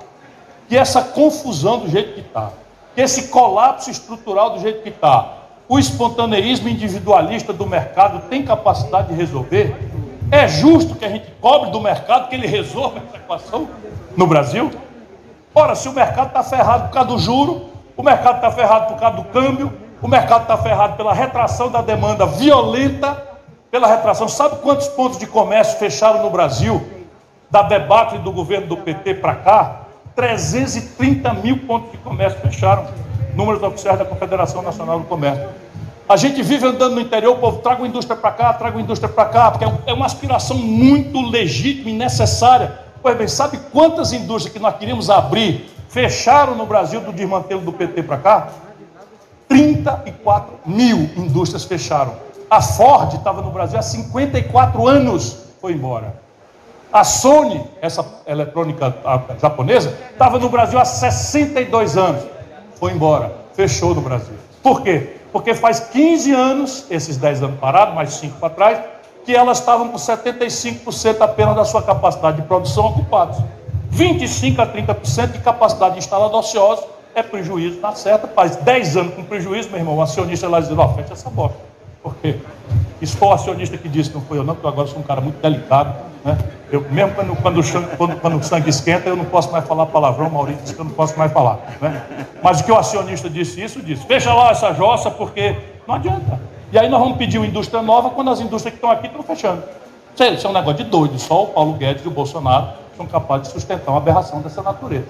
que 0.68 0.76
essa 0.76 1.02
confusão 1.02 1.80
do 1.80 1.88
jeito 1.88 2.14
que 2.14 2.20
está, 2.20 2.50
que 2.94 3.00
esse 3.00 3.28
colapso 3.28 3.90
estrutural 3.90 4.50
do 4.50 4.60
jeito 4.60 4.82
que 4.82 4.88
está, 4.88 5.34
o 5.68 5.78
espontaneísmo 5.78 6.68
individualista 6.68 7.52
do 7.52 7.66
mercado 7.66 8.28
tem 8.28 8.42
capacidade 8.42 9.08
de 9.08 9.14
resolver? 9.14 9.76
É 10.30 10.46
justo 10.46 10.94
que 10.94 11.04
a 11.04 11.08
gente 11.08 11.30
cobre 11.40 11.70
do 11.70 11.80
mercado 11.80 12.28
que 12.28 12.34
ele 12.34 12.46
resolva 12.46 12.98
essa 12.98 13.16
equação 13.16 13.68
no 14.16 14.26
Brasil? 14.26 14.70
Ora, 15.54 15.74
se 15.74 15.88
o 15.88 15.92
mercado 15.92 16.28
está 16.28 16.42
ferrado 16.42 16.88
por 16.88 16.94
causa 16.94 17.08
do 17.08 17.18
juro, 17.18 17.70
o 17.96 18.02
mercado 18.02 18.36
está 18.36 18.50
ferrado 18.50 18.88
por 18.88 19.00
causa 19.00 19.16
do 19.16 19.24
câmbio, 19.24 19.72
o 20.02 20.06
mercado 20.06 20.42
está 20.42 20.56
ferrado 20.58 20.96
pela 20.96 21.14
retração 21.14 21.70
da 21.70 21.80
demanda 21.80 22.26
violenta, 22.26 23.20
pela 23.70 23.88
retração. 23.88 24.28
Sabe 24.28 24.56
quantos 24.56 24.88
pontos 24.88 25.18
de 25.18 25.26
comércio 25.26 25.78
fecharam 25.78 26.22
no 26.22 26.30
Brasil 26.30 26.86
da 27.50 27.62
debacle 27.62 28.18
do 28.18 28.30
governo 28.30 28.66
do 28.66 28.76
PT 28.76 29.14
para 29.14 29.34
cá? 29.34 29.80
330 30.14 31.32
mil 31.34 31.58
pontos 31.60 31.90
de 31.90 31.98
comércio 31.98 32.38
fecharam 32.40 32.86
números 33.34 33.62
oficiais 33.62 33.98
da 33.98 34.04
Confederação 34.04 34.60
Nacional 34.62 34.98
do 34.98 35.06
Comércio. 35.06 35.48
A 36.08 36.16
gente 36.16 36.42
vive 36.42 36.66
andando 36.66 36.94
no 36.94 37.00
interior, 37.00 37.36
o 37.36 37.38
povo 37.38 37.58
traga 37.58 37.84
a 37.84 37.86
indústria 37.86 38.16
para 38.16 38.30
cá, 38.32 38.52
traga 38.54 38.78
a 38.78 38.80
indústria 38.80 39.12
para 39.12 39.26
cá, 39.26 39.50
porque 39.50 39.64
é, 39.64 39.72
é 39.86 39.92
uma 39.92 40.06
aspiração 40.06 40.56
muito 40.56 41.20
legítima 41.20 41.90
e 41.90 41.92
necessária. 41.92 42.78
Pois 43.02 43.16
bem, 43.16 43.28
sabe 43.28 43.58
quantas 43.72 44.12
indústrias 44.12 44.52
que 44.52 44.58
nós 44.58 44.76
queríamos 44.76 45.10
abrir 45.10 45.70
fecharam 45.88 46.54
no 46.54 46.66
Brasil 46.66 47.00
do 47.00 47.12
desmantelo 47.12 47.60
do 47.60 47.72
PT 47.72 48.02
para 48.02 48.16
cá? 48.16 48.48
34 49.48 50.54
mil 50.64 51.10
indústrias 51.16 51.64
fecharam. 51.64 52.14
A 52.50 52.62
Ford 52.62 53.14
estava 53.14 53.42
no 53.42 53.50
Brasil 53.50 53.78
há 53.78 53.82
54 53.82 54.88
anos, 54.88 55.44
foi 55.60 55.72
embora. 55.72 56.14
A 56.90 57.04
Sony, 57.04 57.62
essa 57.82 58.04
eletrônica 58.26 58.94
japonesa, 59.40 59.94
estava 60.10 60.38
no 60.38 60.48
Brasil 60.48 60.78
há 60.78 60.84
62 60.86 61.96
anos 61.98 62.38
foi 62.78 62.92
embora, 62.92 63.34
fechou 63.54 63.94
no 63.94 64.00
Brasil. 64.00 64.34
Por 64.62 64.82
quê? 64.82 65.17
Porque 65.32 65.54
faz 65.54 65.80
15 65.80 66.32
anos, 66.32 66.86
esses 66.90 67.16
10 67.16 67.42
anos 67.42 67.60
parados, 67.60 67.94
mais 67.94 68.14
5 68.14 68.38
para 68.38 68.50
trás, 68.50 68.80
que 69.24 69.34
elas 69.34 69.58
estavam 69.58 69.88
com 69.88 69.98
75% 69.98 71.20
apenas 71.20 71.54
da 71.54 71.64
sua 71.64 71.82
capacidade 71.82 72.40
de 72.40 72.48
produção 72.48 72.86
ocupados. 72.86 73.38
25 73.90 74.62
a 74.62 74.66
30% 74.66 75.32
de 75.32 75.38
capacidade 75.40 75.98
instalada 75.98 76.36
ociosa 76.36 76.84
é 77.14 77.22
prejuízo, 77.22 77.78
tá 77.78 77.94
certo? 77.94 78.28
Faz 78.28 78.56
10 78.56 78.96
anos 78.96 79.14
com 79.14 79.24
prejuízo, 79.24 79.68
meu 79.70 79.78
irmão, 79.78 79.96
o 79.96 80.02
acionista 80.02 80.48
lá 80.48 80.60
dizendo, 80.60 80.80
ó, 80.80 80.88
fecha 80.94 81.12
essa 81.12 81.28
boca. 81.28 81.56
Por 82.02 82.14
quê? 82.16 82.36
Isso 83.00 83.16
foi 83.16 83.28
o 83.28 83.32
acionista 83.32 83.76
que 83.76 83.88
disse, 83.88 84.12
não 84.14 84.20
foi 84.20 84.38
eu 84.38 84.44
não, 84.44 84.54
porque 84.54 84.68
agora 84.68 84.88
sou 84.88 84.98
um 84.98 85.02
cara 85.02 85.20
muito 85.20 85.40
delicado. 85.40 85.94
Né? 86.24 86.38
Eu, 86.70 86.84
mesmo 86.90 87.14
quando, 87.14 87.34
quando, 87.36 87.96
quando, 87.96 88.20
quando, 88.20 88.36
o 88.36 88.42
sangue 88.42 88.68
esquenta, 88.68 89.08
eu 89.08 89.16
não 89.16 89.24
posso 89.24 89.50
mais 89.50 89.66
falar 89.66 89.86
palavrão, 89.86 90.28
Maurício 90.28 90.62
disse 90.62 90.74
que 90.74 90.80
eu 90.80 90.84
não 90.84 90.92
posso 90.92 91.18
mais 91.18 91.32
falar. 91.32 91.58
Né? 91.80 92.02
Mas 92.42 92.60
o 92.60 92.64
que 92.64 92.70
o 92.70 92.76
acionista 92.76 93.30
disse 93.30 93.62
isso, 93.62 93.80
disse, 93.80 94.04
fecha 94.06 94.32
lá 94.34 94.50
essa 94.50 94.74
jossa, 94.74 95.10
porque 95.10 95.56
não 95.86 95.94
adianta. 95.94 96.38
E 96.70 96.78
aí 96.78 96.88
nós 96.88 97.00
vamos 97.00 97.16
pedir 97.16 97.38
uma 97.38 97.46
indústria 97.46 97.80
nova 97.80 98.10
quando 98.10 98.30
as 98.30 98.40
indústrias 98.40 98.72
que 98.72 98.76
estão 98.76 98.90
aqui 98.90 99.06
estão 99.06 99.22
fechando. 99.22 99.62
Isso 100.34 100.46
é 100.46 100.50
um 100.50 100.52
negócio 100.52 100.84
de 100.84 100.90
doido. 100.90 101.18
Só 101.18 101.44
o 101.44 101.46
Paulo 101.46 101.74
Guedes 101.74 102.04
e 102.04 102.08
o 102.08 102.10
Bolsonaro 102.10 102.68
são 102.96 103.06
capazes 103.06 103.46
de 103.46 103.54
sustentar 103.54 103.92
uma 103.92 103.98
aberração 103.98 104.40
dessa 104.42 104.60
natureza. 104.60 105.06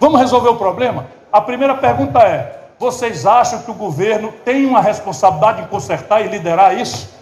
Vamos 0.00 0.20
resolver 0.20 0.48
o 0.48 0.56
problema? 0.56 1.06
A 1.30 1.40
primeira 1.40 1.74
pergunta 1.74 2.20
é: 2.20 2.60
vocês 2.78 3.26
acham 3.26 3.60
que 3.62 3.70
o 3.70 3.74
governo 3.74 4.32
tem 4.44 4.64
uma 4.64 4.80
responsabilidade 4.80 5.62
em 5.62 5.66
consertar 5.66 6.24
e 6.24 6.28
liderar 6.28 6.78
isso? 6.78 7.21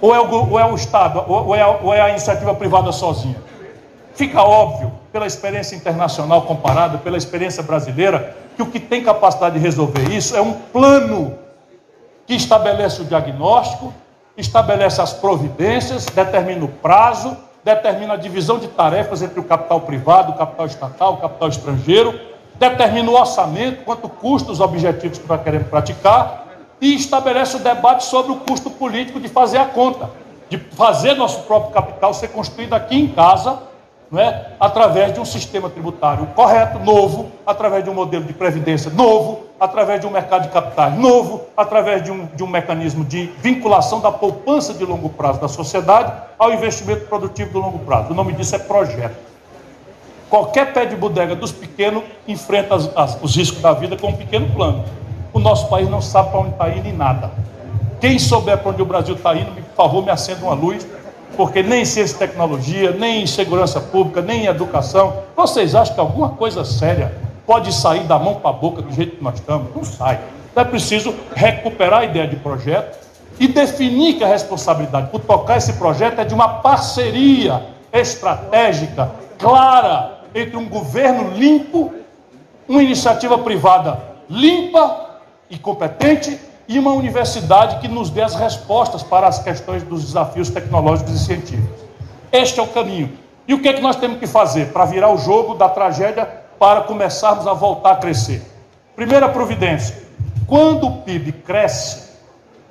Ou 0.00 0.14
é 0.14 0.20
o, 0.20 0.50
ou 0.50 0.58
é 0.58 0.64
o 0.64 0.74
Estado, 0.74 1.24
ou 1.26 1.54
é, 1.54 1.66
ou 1.66 1.94
é 1.94 2.00
a 2.00 2.10
iniciativa 2.10 2.54
privada 2.54 2.92
sozinha? 2.92 3.36
Fica 4.14 4.42
óbvio, 4.42 4.92
pela 5.12 5.26
experiência 5.26 5.76
internacional 5.76 6.42
comparada, 6.42 6.98
pela 6.98 7.18
experiência 7.18 7.62
brasileira, 7.62 8.34
que 8.56 8.62
o 8.62 8.66
que 8.66 8.80
tem 8.80 9.02
capacidade 9.02 9.56
de 9.56 9.60
resolver 9.60 10.08
isso 10.10 10.34
é 10.34 10.40
um 10.40 10.52
plano 10.52 11.34
que 12.26 12.34
estabelece 12.34 13.02
o 13.02 13.04
diagnóstico, 13.04 13.92
estabelece 14.36 15.00
as 15.00 15.12
providências, 15.12 16.06
determina 16.06 16.64
o 16.64 16.68
prazo, 16.68 17.36
determina 17.62 18.14
a 18.14 18.16
divisão 18.16 18.58
de 18.58 18.68
tarefas 18.68 19.22
entre 19.22 19.38
o 19.38 19.44
capital 19.44 19.80
privado, 19.82 20.32
o 20.32 20.34
capital 20.36 20.66
estatal, 20.66 21.14
o 21.14 21.16
capital 21.18 21.48
estrangeiro, 21.48 22.18
determina 22.58 23.10
o 23.10 23.14
orçamento, 23.14 23.84
quanto 23.84 24.08
custa 24.08 24.50
os 24.50 24.60
objetivos 24.60 25.18
que 25.18 25.28
nós 25.28 25.42
queremos 25.42 25.68
praticar 25.68 26.45
e 26.80 26.94
estabelece 26.94 27.56
o 27.56 27.60
debate 27.60 28.04
sobre 28.04 28.32
o 28.32 28.36
custo 28.36 28.70
político 28.70 29.20
de 29.20 29.28
fazer 29.28 29.58
a 29.58 29.66
conta, 29.66 30.10
de 30.48 30.58
fazer 30.58 31.14
nosso 31.14 31.42
próprio 31.42 31.72
capital 31.72 32.12
ser 32.14 32.28
construído 32.28 32.74
aqui 32.74 32.96
em 32.96 33.08
casa 33.08 33.58
não 34.10 34.20
é? 34.20 34.52
através 34.60 35.12
de 35.12 35.20
um 35.20 35.24
sistema 35.24 35.68
tributário 35.68 36.26
correto, 36.28 36.78
novo, 36.78 37.30
através 37.46 37.82
de 37.82 37.90
um 37.90 37.94
modelo 37.94 38.24
de 38.24 38.32
previdência 38.32 38.90
novo, 38.90 39.46
através 39.58 40.00
de 40.00 40.06
um 40.06 40.10
mercado 40.10 40.42
de 40.42 40.48
capitais 40.48 40.96
novo, 40.96 41.42
através 41.56 42.02
de 42.02 42.10
um, 42.10 42.26
de 42.26 42.44
um 42.44 42.46
mecanismo 42.46 43.04
de 43.04 43.26
vinculação 43.38 44.00
da 44.00 44.12
poupança 44.12 44.74
de 44.74 44.84
longo 44.84 45.08
prazo 45.08 45.40
da 45.40 45.48
sociedade 45.48 46.12
ao 46.38 46.52
investimento 46.52 47.06
produtivo 47.06 47.50
de 47.50 47.56
longo 47.56 47.78
prazo. 47.80 48.12
O 48.12 48.14
nome 48.14 48.32
disso 48.32 48.54
é 48.54 48.58
projeto. 48.58 49.16
Qualquer 50.28 50.72
pé 50.72 50.84
de 50.84 50.96
bodega 50.96 51.34
dos 51.34 51.52
pequenos 51.52 52.02
enfrenta 52.26 52.74
as, 52.74 52.96
as, 52.96 53.18
os 53.22 53.36
riscos 53.36 53.60
da 53.60 53.72
vida 53.72 53.96
com 53.96 54.08
um 54.08 54.16
pequeno 54.16 54.52
plano. 54.54 54.84
O 55.32 55.38
nosso 55.38 55.68
país 55.68 55.88
não 55.88 56.00
sabe 56.00 56.30
para 56.30 56.40
onde 56.40 56.50
está 56.50 56.68
indo 56.68 56.88
em 56.88 56.92
nada. 56.92 57.30
Quem 58.00 58.18
souber 58.18 58.58
para 58.58 58.70
onde 58.70 58.82
o 58.82 58.86
Brasil 58.86 59.14
está 59.14 59.34
indo, 59.34 59.50
por 59.52 59.74
favor, 59.76 60.04
me 60.04 60.10
acenda 60.10 60.44
uma 60.44 60.54
luz 60.54 60.86
porque 61.36 61.62
nem 61.62 61.84
ciência 61.84 62.14
e 62.14 62.18
tecnologia, 62.18 62.92
nem 62.92 63.26
segurança 63.26 63.80
pública, 63.80 64.22
nem 64.22 64.46
educação. 64.46 65.22
Vocês 65.36 65.74
acham 65.74 65.94
que 65.94 66.00
alguma 66.00 66.30
coisa 66.30 66.64
séria 66.64 67.14
pode 67.46 67.72
sair 67.72 68.04
da 68.04 68.18
mão 68.18 68.36
para 68.36 68.50
a 68.50 68.54
boca 68.54 68.80
do 68.80 68.92
jeito 68.92 69.16
que 69.16 69.24
nós 69.24 69.34
estamos? 69.34 69.74
Não 69.74 69.84
sai. 69.84 70.18
Então 70.50 70.62
é 70.62 70.66
preciso 70.66 71.14
recuperar 71.34 72.00
a 72.00 72.04
ideia 72.04 72.26
de 72.26 72.36
projeto 72.36 72.98
e 73.38 73.46
definir 73.46 74.14
que 74.14 74.24
a 74.24 74.28
responsabilidade 74.28 75.10
por 75.10 75.20
tocar 75.20 75.58
esse 75.58 75.74
projeto 75.74 76.18
é 76.18 76.24
de 76.24 76.32
uma 76.32 76.48
parceria 76.48 77.62
estratégica, 77.92 79.10
clara, 79.38 80.20
entre 80.34 80.56
um 80.56 80.68
governo 80.68 81.36
limpo, 81.36 81.92
uma 82.66 82.82
iniciativa 82.82 83.38
privada 83.38 84.16
limpa 84.28 85.05
e 85.48 85.58
competente 85.58 86.38
e 86.68 86.78
uma 86.78 86.92
universidade 86.92 87.78
que 87.80 87.88
nos 87.88 88.10
dê 88.10 88.22
as 88.22 88.34
respostas 88.34 89.02
para 89.02 89.28
as 89.28 89.38
questões 89.38 89.82
dos 89.82 90.04
desafios 90.04 90.50
tecnológicos 90.50 91.14
e 91.14 91.24
científicos. 91.24 91.80
Este 92.32 92.58
é 92.58 92.62
o 92.62 92.66
caminho. 92.66 93.16
E 93.46 93.54
o 93.54 93.62
que 93.62 93.68
é 93.68 93.72
que 93.72 93.80
nós 93.80 93.96
temos 93.96 94.18
que 94.18 94.26
fazer 94.26 94.72
para 94.72 94.84
virar 94.84 95.10
o 95.10 95.18
jogo 95.18 95.54
da 95.54 95.68
tragédia 95.68 96.26
para 96.58 96.80
começarmos 96.82 97.46
a 97.46 97.52
voltar 97.52 97.92
a 97.92 97.96
crescer? 97.96 98.42
Primeira 98.96 99.28
providência: 99.28 100.02
quando 100.46 100.86
o 100.86 101.02
PIB 101.02 101.32
cresce, 101.32 102.10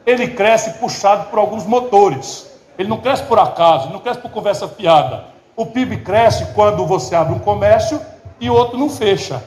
ele 0.06 0.28
cresce 0.28 0.72
puxado 0.80 1.30
por 1.30 1.40
alguns 1.40 1.66
motores. 1.66 2.52
Ele 2.78 2.90
não 2.90 2.98
cresce 2.98 3.24
por 3.24 3.40
acaso, 3.40 3.90
não 3.90 4.00
cresce 4.00 4.20
por 4.20 4.32
conversa 4.32 4.68
fiada. 4.68 5.26
O 5.56 5.66
PIB 5.66 5.98
cresce 5.98 6.48
quando 6.54 6.86
você 6.86 7.16
abre 7.16 7.34
um 7.34 7.40
comércio 7.40 8.02
e 8.40 8.50
outro 8.50 8.78
não 8.78 8.90
fecha. 8.90 9.42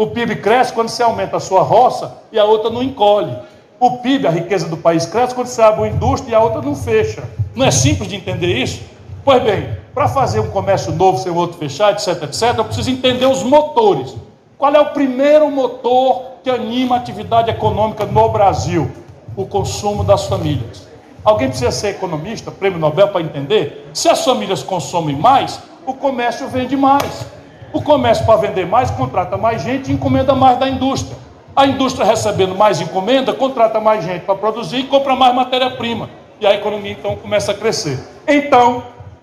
O 0.00 0.06
PIB 0.06 0.36
cresce 0.36 0.72
quando 0.72 0.88
você 0.88 1.02
aumenta 1.02 1.36
a 1.36 1.40
sua 1.40 1.60
roça 1.60 2.16
e 2.32 2.38
a 2.38 2.44
outra 2.46 2.70
não 2.70 2.82
encolhe. 2.82 3.36
O 3.78 3.98
PIB, 3.98 4.26
a 4.26 4.30
riqueza 4.30 4.66
do 4.66 4.78
país, 4.78 5.04
cresce 5.04 5.34
quando 5.34 5.48
você 5.48 5.60
abre 5.60 5.80
uma 5.80 5.88
indústria 5.88 6.32
e 6.32 6.34
a 6.34 6.40
outra 6.40 6.62
não 6.62 6.74
fecha. 6.74 7.22
Não 7.54 7.66
é 7.66 7.70
simples 7.70 8.08
de 8.08 8.16
entender 8.16 8.46
isso? 8.46 8.80
Pois 9.22 9.42
bem, 9.42 9.76
para 9.92 10.08
fazer 10.08 10.40
um 10.40 10.48
comércio 10.48 10.90
novo 10.92 11.18
sem 11.18 11.30
o 11.30 11.34
outro 11.34 11.58
fechar, 11.58 11.92
etc, 11.92 12.22
etc, 12.22 12.54
eu 12.56 12.64
preciso 12.64 12.90
entender 12.90 13.26
os 13.26 13.42
motores. 13.42 14.16
Qual 14.56 14.74
é 14.74 14.80
o 14.80 14.86
primeiro 14.86 15.50
motor 15.50 16.22
que 16.42 16.48
anima 16.48 16.96
a 16.96 16.98
atividade 16.98 17.50
econômica 17.50 18.06
no 18.06 18.26
Brasil? 18.30 18.90
O 19.36 19.44
consumo 19.44 20.02
das 20.02 20.24
famílias. 20.24 20.88
Alguém 21.22 21.48
precisa 21.48 21.70
ser 21.70 21.88
economista, 21.88 22.50
prêmio 22.50 22.78
Nobel, 22.78 23.08
para 23.08 23.20
entender? 23.20 23.90
Se 23.92 24.08
as 24.08 24.24
famílias 24.24 24.62
consomem 24.62 25.14
mais, 25.14 25.60
o 25.84 25.92
comércio 25.92 26.48
vende 26.48 26.74
mais. 26.74 27.26
O 27.72 27.80
comércio, 27.80 28.26
para 28.26 28.36
vender 28.36 28.66
mais, 28.66 28.90
contrata 28.90 29.36
mais 29.36 29.62
gente 29.62 29.90
e 29.90 29.94
encomenda 29.94 30.34
mais 30.34 30.58
da 30.58 30.68
indústria. 30.68 31.16
A 31.54 31.66
indústria 31.66 32.04
recebendo 32.04 32.54
mais 32.54 32.80
encomenda, 32.80 33.32
contrata 33.32 33.80
mais 33.80 34.04
gente 34.04 34.24
para 34.24 34.34
produzir 34.34 34.78
e 34.78 34.84
compra 34.84 35.14
mais 35.14 35.34
matéria-prima. 35.34 36.10
E 36.40 36.46
a 36.46 36.54
economia 36.54 36.92
então 36.92 37.16
começa 37.16 37.52
a 37.52 37.54
crescer. 37.54 37.98
Então, 38.26 38.82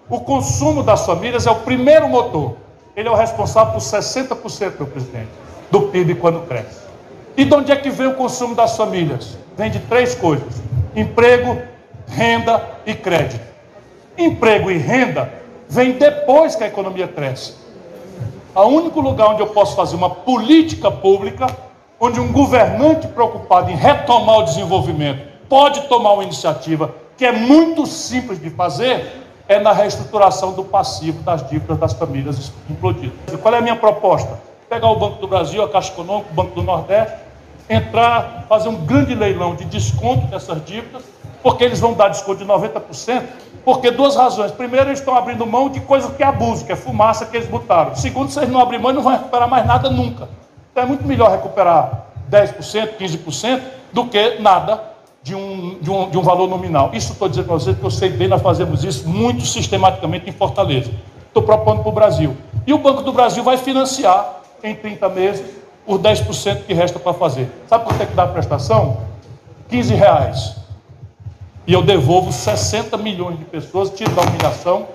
o 0.09 0.19
consumo 0.21 0.83
das 0.83 1.05
famílias 1.05 1.47
é 1.47 1.51
o 1.51 1.55
primeiro 1.55 2.07
motor. 2.07 2.55
Ele 2.95 3.07
é 3.07 3.11
o 3.11 3.15
responsável 3.15 3.73
por 3.73 3.81
60%, 3.81 4.77
meu 4.77 4.87
presidente, 4.87 5.29
do 5.69 5.83
PIB 5.83 6.15
quando 6.15 6.47
cresce. 6.47 6.87
E 7.35 7.45
de 7.45 7.53
onde 7.53 7.71
é 7.71 7.75
que 7.75 7.89
vem 7.89 8.07
o 8.07 8.15
consumo 8.15 8.55
das 8.55 8.75
famílias? 8.75 9.37
Vem 9.57 9.69
de 9.69 9.79
três 9.79 10.15
coisas: 10.15 10.61
emprego, 10.95 11.61
renda 12.07 12.63
e 12.85 12.93
crédito. 12.93 13.45
Emprego 14.17 14.71
e 14.71 14.77
renda 14.77 15.31
vem 15.69 15.91
depois 15.91 16.55
que 16.55 16.63
a 16.63 16.67
economia 16.67 17.07
cresce. 17.07 17.53
O 18.57 18.69
único 18.69 18.99
lugar 18.99 19.29
onde 19.29 19.41
eu 19.41 19.47
posso 19.47 19.75
fazer 19.75 19.95
uma 19.95 20.09
política 20.09 20.89
pública 20.89 21.45
onde 21.99 22.19
um 22.19 22.31
governante 22.31 23.07
preocupado 23.07 23.69
em 23.69 23.75
retomar 23.75 24.39
o 24.39 24.43
desenvolvimento 24.45 25.27
pode 25.47 25.81
tomar 25.81 26.13
uma 26.13 26.23
iniciativa 26.23 26.91
que 27.15 27.23
é 27.23 27.31
muito 27.31 27.85
simples 27.85 28.41
de 28.41 28.49
fazer, 28.49 29.23
é 29.47 29.59
na 29.59 29.71
reestruturação 29.71 30.53
do 30.53 30.63
passivo 30.63 31.21
das 31.21 31.47
dívidas 31.47 31.77
das 31.77 31.93
famílias 31.93 32.51
implodidas. 32.67 33.39
Qual 33.41 33.53
é 33.53 33.59
a 33.59 33.61
minha 33.61 33.75
proposta? 33.75 34.39
Pegar 34.67 34.89
o 34.89 34.95
Banco 34.95 35.21
do 35.21 35.27
Brasil, 35.27 35.63
a 35.63 35.69
Caixa 35.69 35.91
Econômica, 35.93 36.29
o 36.31 36.33
Banco 36.33 36.55
do 36.55 36.63
Nordeste, 36.63 37.15
entrar, 37.69 38.45
fazer 38.49 38.69
um 38.69 38.85
grande 38.85 39.13
leilão 39.13 39.55
de 39.55 39.65
desconto 39.65 40.25
dessas 40.27 40.65
dívidas, 40.65 41.03
porque 41.47 41.63
eles 41.63 41.79
vão 41.79 41.93
dar 41.93 42.09
desconto 42.09 42.43
de 42.43 42.45
90%, 42.45 43.23
porque 43.63 43.89
duas 43.89 44.17
razões. 44.17 44.51
Primeiro, 44.51 44.89
eles 44.89 44.99
estão 44.99 45.15
abrindo 45.15 45.47
mão 45.47 45.69
de 45.69 45.79
coisa 45.79 46.11
que 46.11 46.21
é 46.21 46.25
abuso, 46.25 46.65
que 46.65 46.73
é 46.73 46.75
fumaça 46.75 47.25
que 47.25 47.37
eles 47.37 47.47
botaram. 47.47 47.95
Segundo, 47.95 48.29
se 48.29 48.37
eles 48.37 48.49
não 48.49 48.59
abrirem 48.59 48.83
mão, 48.83 48.91
não 48.91 49.01
vão 49.01 49.13
recuperar 49.13 49.49
mais 49.49 49.65
nada 49.65 49.89
nunca. 49.89 50.27
Então 50.69 50.83
é 50.83 50.85
muito 50.85 51.07
melhor 51.07 51.31
recuperar 51.31 52.07
10%, 52.29 52.97
15% 52.99 53.61
do 53.93 54.07
que 54.07 54.39
nada 54.41 54.91
de 55.23 55.33
um, 55.35 55.77
de 55.79 55.89
um, 55.89 56.09
de 56.09 56.17
um 56.17 56.21
valor 56.21 56.49
nominal. 56.49 56.89
Isso 56.93 57.13
estou 57.13 57.29
dizendo 57.29 57.45
para 57.45 57.53
vocês 57.53 57.77
que 57.77 57.83
eu 57.85 57.91
sei 57.91 58.09
bem, 58.09 58.27
nós 58.27 58.41
fazemos 58.41 58.83
isso 58.83 59.07
muito 59.07 59.45
sistematicamente 59.45 60.29
em 60.29 60.33
Fortaleza. 60.33 60.91
Estou 61.27 61.43
propondo 61.43 61.79
para 61.79 61.89
o 61.89 61.93
Brasil. 61.93 62.35
E 62.67 62.73
o 62.73 62.77
Banco 62.77 63.03
do 63.03 63.13
Brasil 63.13 63.41
vai 63.41 63.55
financiar 63.55 64.41
em 64.61 64.75
30 64.75 65.07
meses 65.07 65.45
os 65.85 65.97
10% 65.97 66.63
que 66.65 66.73
resta 66.73 66.99
para 66.99 67.13
fazer. 67.13 67.49
Sabe 67.67 67.85
quanto 67.85 68.03
é 68.03 68.05
que 68.05 68.13
dá 68.13 68.23
a 68.23 68.27
prestação? 68.27 68.97
15 69.69 69.93
reais. 69.93 70.66
E 71.67 71.73
eu 71.73 71.83
devolvo 71.83 72.31
60 72.31 72.95
milhões 72.95 73.37
de 73.37 73.43
pessoas, 73.43 73.89
tiro 73.89 74.09
da 74.11 74.21
humilhação, 74.21 74.87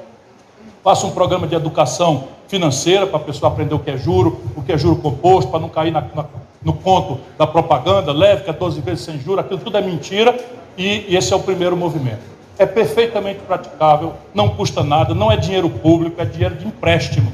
faço 0.82 1.06
um 1.06 1.10
programa 1.10 1.46
de 1.46 1.54
educação 1.54 2.28
financeira 2.48 3.06
para 3.06 3.18
a 3.18 3.22
pessoa 3.22 3.52
aprender 3.52 3.74
o 3.74 3.78
que 3.78 3.90
é 3.90 3.96
juro, 3.98 4.40
o 4.56 4.62
que 4.62 4.72
é 4.72 4.78
juro 4.78 4.96
composto, 4.96 5.50
para 5.50 5.60
não 5.60 5.68
cair 5.68 5.90
na, 5.90 6.00
na, 6.00 6.24
no 6.64 6.72
conto 6.72 7.20
da 7.36 7.46
propaganda, 7.46 8.10
leve 8.10 8.44
14 8.44 8.80
vezes 8.80 9.04
sem 9.04 9.20
juro, 9.20 9.38
aquilo 9.38 9.60
tudo 9.60 9.76
é 9.76 9.82
mentira, 9.82 10.34
e, 10.78 11.04
e 11.10 11.16
esse 11.16 11.30
é 11.30 11.36
o 11.36 11.40
primeiro 11.40 11.76
movimento. 11.76 12.22
É 12.58 12.64
perfeitamente 12.64 13.40
praticável, 13.40 14.14
não 14.32 14.48
custa 14.48 14.82
nada, 14.82 15.12
não 15.14 15.30
é 15.30 15.36
dinheiro 15.36 15.68
público, 15.68 16.22
é 16.22 16.24
dinheiro 16.24 16.54
de 16.54 16.66
empréstimo. 16.66 17.30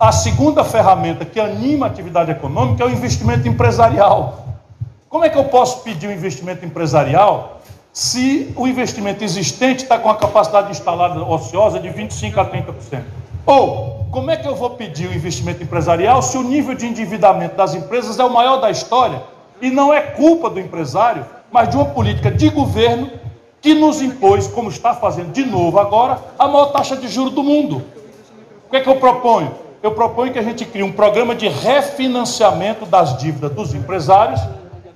A 0.00 0.10
segunda 0.10 0.64
ferramenta 0.64 1.26
que 1.26 1.38
anima 1.38 1.84
a 1.84 1.88
atividade 1.90 2.30
econômica 2.30 2.82
é 2.82 2.86
o 2.86 2.90
investimento 2.90 3.46
empresarial. 3.46 4.46
Como 5.10 5.22
é 5.22 5.28
que 5.28 5.36
eu 5.36 5.44
posso 5.44 5.82
pedir 5.82 6.08
um 6.08 6.12
investimento 6.12 6.64
empresarial 6.64 7.51
se 7.92 8.52
o 8.56 8.66
investimento 8.66 9.22
existente 9.22 9.82
está 9.82 9.98
com 9.98 10.08
a 10.08 10.16
capacidade 10.16 10.70
instalada 10.70 11.22
ociosa 11.22 11.78
de 11.78 11.88
25% 11.88 12.38
a 12.38 12.44
30%? 12.44 13.02
Ou, 13.44 14.06
como 14.10 14.30
é 14.30 14.36
que 14.36 14.48
eu 14.48 14.54
vou 14.54 14.70
pedir 14.70 15.08
o 15.08 15.14
investimento 15.14 15.62
empresarial 15.62 16.22
se 16.22 16.38
o 16.38 16.42
nível 16.42 16.74
de 16.74 16.86
endividamento 16.86 17.54
das 17.54 17.74
empresas 17.74 18.18
é 18.18 18.24
o 18.24 18.32
maior 18.32 18.58
da 18.58 18.70
história 18.70 19.22
e 19.60 19.70
não 19.70 19.92
é 19.92 20.00
culpa 20.00 20.48
do 20.48 20.58
empresário, 20.58 21.26
mas 21.50 21.68
de 21.68 21.76
uma 21.76 21.84
política 21.84 22.30
de 22.30 22.48
governo 22.48 23.10
que 23.60 23.74
nos 23.74 24.00
impôs, 24.00 24.46
como 24.48 24.70
está 24.70 24.94
fazendo 24.94 25.30
de 25.32 25.44
novo 25.44 25.78
agora, 25.78 26.18
a 26.38 26.48
maior 26.48 26.66
taxa 26.66 26.96
de 26.96 27.08
juros 27.08 27.32
do 27.32 27.42
mundo? 27.42 27.82
O 28.66 28.70
que 28.70 28.76
é 28.76 28.80
que 28.80 28.88
eu 28.88 28.96
proponho? 28.96 29.54
Eu 29.82 29.92
proponho 29.92 30.32
que 30.32 30.38
a 30.38 30.42
gente 30.42 30.64
crie 30.64 30.82
um 30.82 30.92
programa 30.92 31.34
de 31.34 31.46
refinanciamento 31.48 32.86
das 32.86 33.18
dívidas 33.18 33.52
dos 33.52 33.74
empresários, 33.74 34.40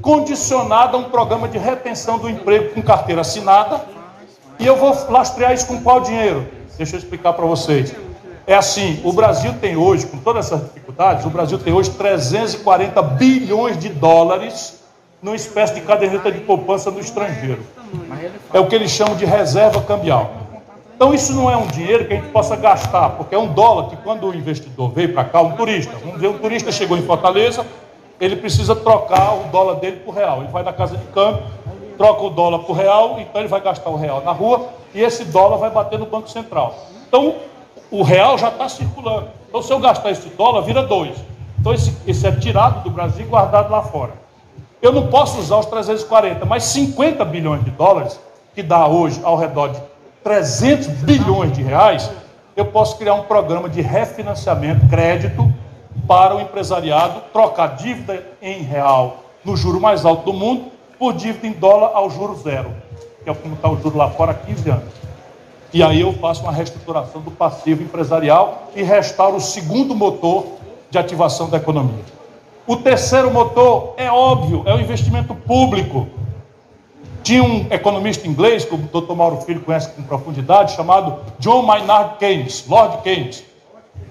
condicionado 0.00 0.96
a 0.96 1.00
um 1.00 1.04
programa 1.04 1.48
de 1.48 1.58
retenção 1.58 2.18
do 2.18 2.28
emprego 2.28 2.74
com 2.74 2.82
carteira 2.82 3.20
assinada 3.20 3.80
E 4.58 4.66
eu 4.66 4.76
vou 4.76 4.96
lastrear 5.10 5.52
isso 5.52 5.66
com 5.66 5.82
qual 5.82 6.00
dinheiro? 6.00 6.46
Deixa 6.76 6.96
eu 6.96 6.98
explicar 6.98 7.32
para 7.32 7.44
vocês. 7.44 7.94
É 8.46 8.54
assim, 8.54 9.00
o 9.04 9.12
Brasil 9.12 9.54
tem 9.60 9.76
hoje, 9.76 10.06
com 10.06 10.18
todas 10.18 10.46
essas 10.46 10.62
dificuldades, 10.62 11.24
o 11.24 11.30
Brasil 11.30 11.58
tem 11.58 11.72
hoje 11.72 11.90
340 11.90 13.02
bilhões 13.02 13.78
de 13.78 13.88
dólares 13.88 14.80
numa 15.20 15.34
espécie 15.34 15.74
de 15.74 15.80
caderneta 15.80 16.30
de 16.30 16.40
poupança 16.40 16.90
no 16.90 17.00
estrangeiro. 17.00 17.62
É 18.52 18.60
o 18.60 18.66
que 18.66 18.74
eles 18.74 18.90
chamam 18.90 19.16
de 19.16 19.24
reserva 19.24 19.80
cambial. 19.82 20.30
Então 20.94 21.12
isso 21.12 21.34
não 21.34 21.50
é 21.50 21.56
um 21.56 21.66
dinheiro 21.66 22.06
que 22.06 22.14
a 22.14 22.16
gente 22.16 22.30
possa 22.30 22.56
gastar, 22.56 23.10
porque 23.10 23.34
é 23.34 23.38
um 23.38 23.52
dólar 23.52 23.90
que 23.90 23.96
quando 23.96 24.28
o 24.28 24.34
investidor 24.34 24.90
veio 24.92 25.12
para 25.12 25.24
cá, 25.24 25.42
um 25.42 25.52
turista, 25.52 25.92
vamos 25.98 26.14
dizer, 26.14 26.28
um 26.28 26.38
turista 26.38 26.72
chegou 26.72 26.96
em 26.96 27.02
Fortaleza, 27.02 27.66
ele 28.20 28.37
precisa 28.37 28.75
trocar 28.75 29.35
o 29.35 29.44
dólar 29.44 29.75
dele 29.75 29.96
por 29.99 30.14
real. 30.14 30.38
Ele 30.38 30.52
vai 30.52 30.62
na 30.62 30.73
casa 30.73 30.96
de 30.96 31.04
câmbio, 31.06 31.42
troca 31.96 32.23
o 32.23 32.30
dólar 32.30 32.61
por 32.61 32.75
real, 32.75 33.18
então 33.20 33.40
ele 33.40 33.49
vai 33.49 33.61
gastar 33.61 33.90
o 33.90 33.96
real 33.96 34.23
na 34.23 34.32
rua 34.32 34.68
e 34.94 35.02
esse 35.02 35.25
dólar 35.25 35.58
vai 35.58 35.70
bater 35.70 35.99
no 35.99 36.06
Banco 36.06 36.28
Central. 36.30 36.75
Então 37.08 37.37
o 37.90 38.02
real 38.02 38.37
já 38.37 38.49
está 38.49 38.68
circulando. 38.68 39.28
Então, 39.49 39.62
se 39.62 39.73
eu 39.73 39.78
gastar 39.78 40.11
esse 40.11 40.28
dólar, 40.30 40.62
vira 40.62 40.82
dois. 40.82 41.16
Então, 41.58 41.73
esse, 41.73 41.96
esse 42.06 42.26
é 42.26 42.32
tirado 42.32 42.82
do 42.82 42.90
Brasil 42.90 43.25
e 43.25 43.28
guardado 43.28 43.70
lá 43.70 43.82
fora. 43.82 44.12
Eu 44.82 44.92
não 44.92 45.06
posso 45.06 45.38
usar 45.38 45.58
os 45.58 45.66
340, 45.66 46.44
mas 46.44 46.64
50 46.64 47.25
bilhões 47.25 47.64
de 47.64 47.70
dólares, 47.70 48.20
que 48.54 48.62
dá 48.62 48.87
hoje 48.87 49.20
ao 49.25 49.37
redor 49.37 49.68
de 49.68 49.80
300 50.23 50.88
bilhões 50.88 51.52
de 51.52 51.62
reais, 51.62 52.11
eu 52.56 52.66
posso 52.66 52.99
criar 52.99 53.14
um 53.14 53.23
programa 53.23 53.68
de 53.68 53.80
refinanciamento, 53.80 54.87
crédito, 54.88 55.52
para 56.06 56.36
o 56.36 56.40
empresariado 56.40 57.22
trocar 57.32 57.76
dívida 57.76 58.25
em 58.40 58.62
real 58.62 59.25
no 59.44 59.56
juro 59.56 59.80
mais 59.80 60.04
alto 60.04 60.25
do 60.25 60.32
mundo 60.32 60.72
por 60.98 61.12
dívida 61.12 61.46
em 61.46 61.52
dólar 61.52 61.92
ao 61.94 62.10
juro 62.10 62.34
zero, 62.36 62.75
que 63.22 63.30
é 63.30 63.34
como 63.34 63.54
está 63.54 63.68
o 63.68 63.80
juro 63.80 63.96
lá 63.96 64.10
fora 64.10 64.32
há 64.32 64.34
15 64.34 64.70
anos. 64.70 64.94
E 65.72 65.82
aí 65.82 66.00
eu 66.00 66.12
faço 66.14 66.42
uma 66.42 66.52
reestruturação 66.52 67.20
do 67.20 67.30
passivo 67.30 67.82
empresarial 67.82 68.70
e 68.75 68.82
restauro 68.82 69.36
o 69.36 69.40
segundo 69.40 69.94
motor 69.94 70.46
de 70.90 70.98
ativação 70.98 71.50
da 71.50 71.58
economia. 71.58 72.04
O 72.66 72.76
terceiro 72.76 73.30
motor 73.30 73.94
é 73.96 74.10
óbvio, 74.10 74.62
é 74.64 74.75
o 74.75 74.80
investimento 74.80 75.34
público. 75.34 76.08
Tinha 77.22 77.42
um 77.42 77.66
economista 77.70 78.26
inglês, 78.26 78.64
que 78.64 78.75
o 78.75 78.78
Dr. 78.78 79.12
Mauro 79.14 79.40
Filho 79.42 79.60
conhece 79.60 79.90
com 79.90 80.02
profundidade, 80.02 80.75
chamado 80.75 81.18
John 81.38 81.62
Maynard 81.62 82.16
Keynes, 82.18 82.64
Lord 82.68 83.02
Keynes. 83.02 83.44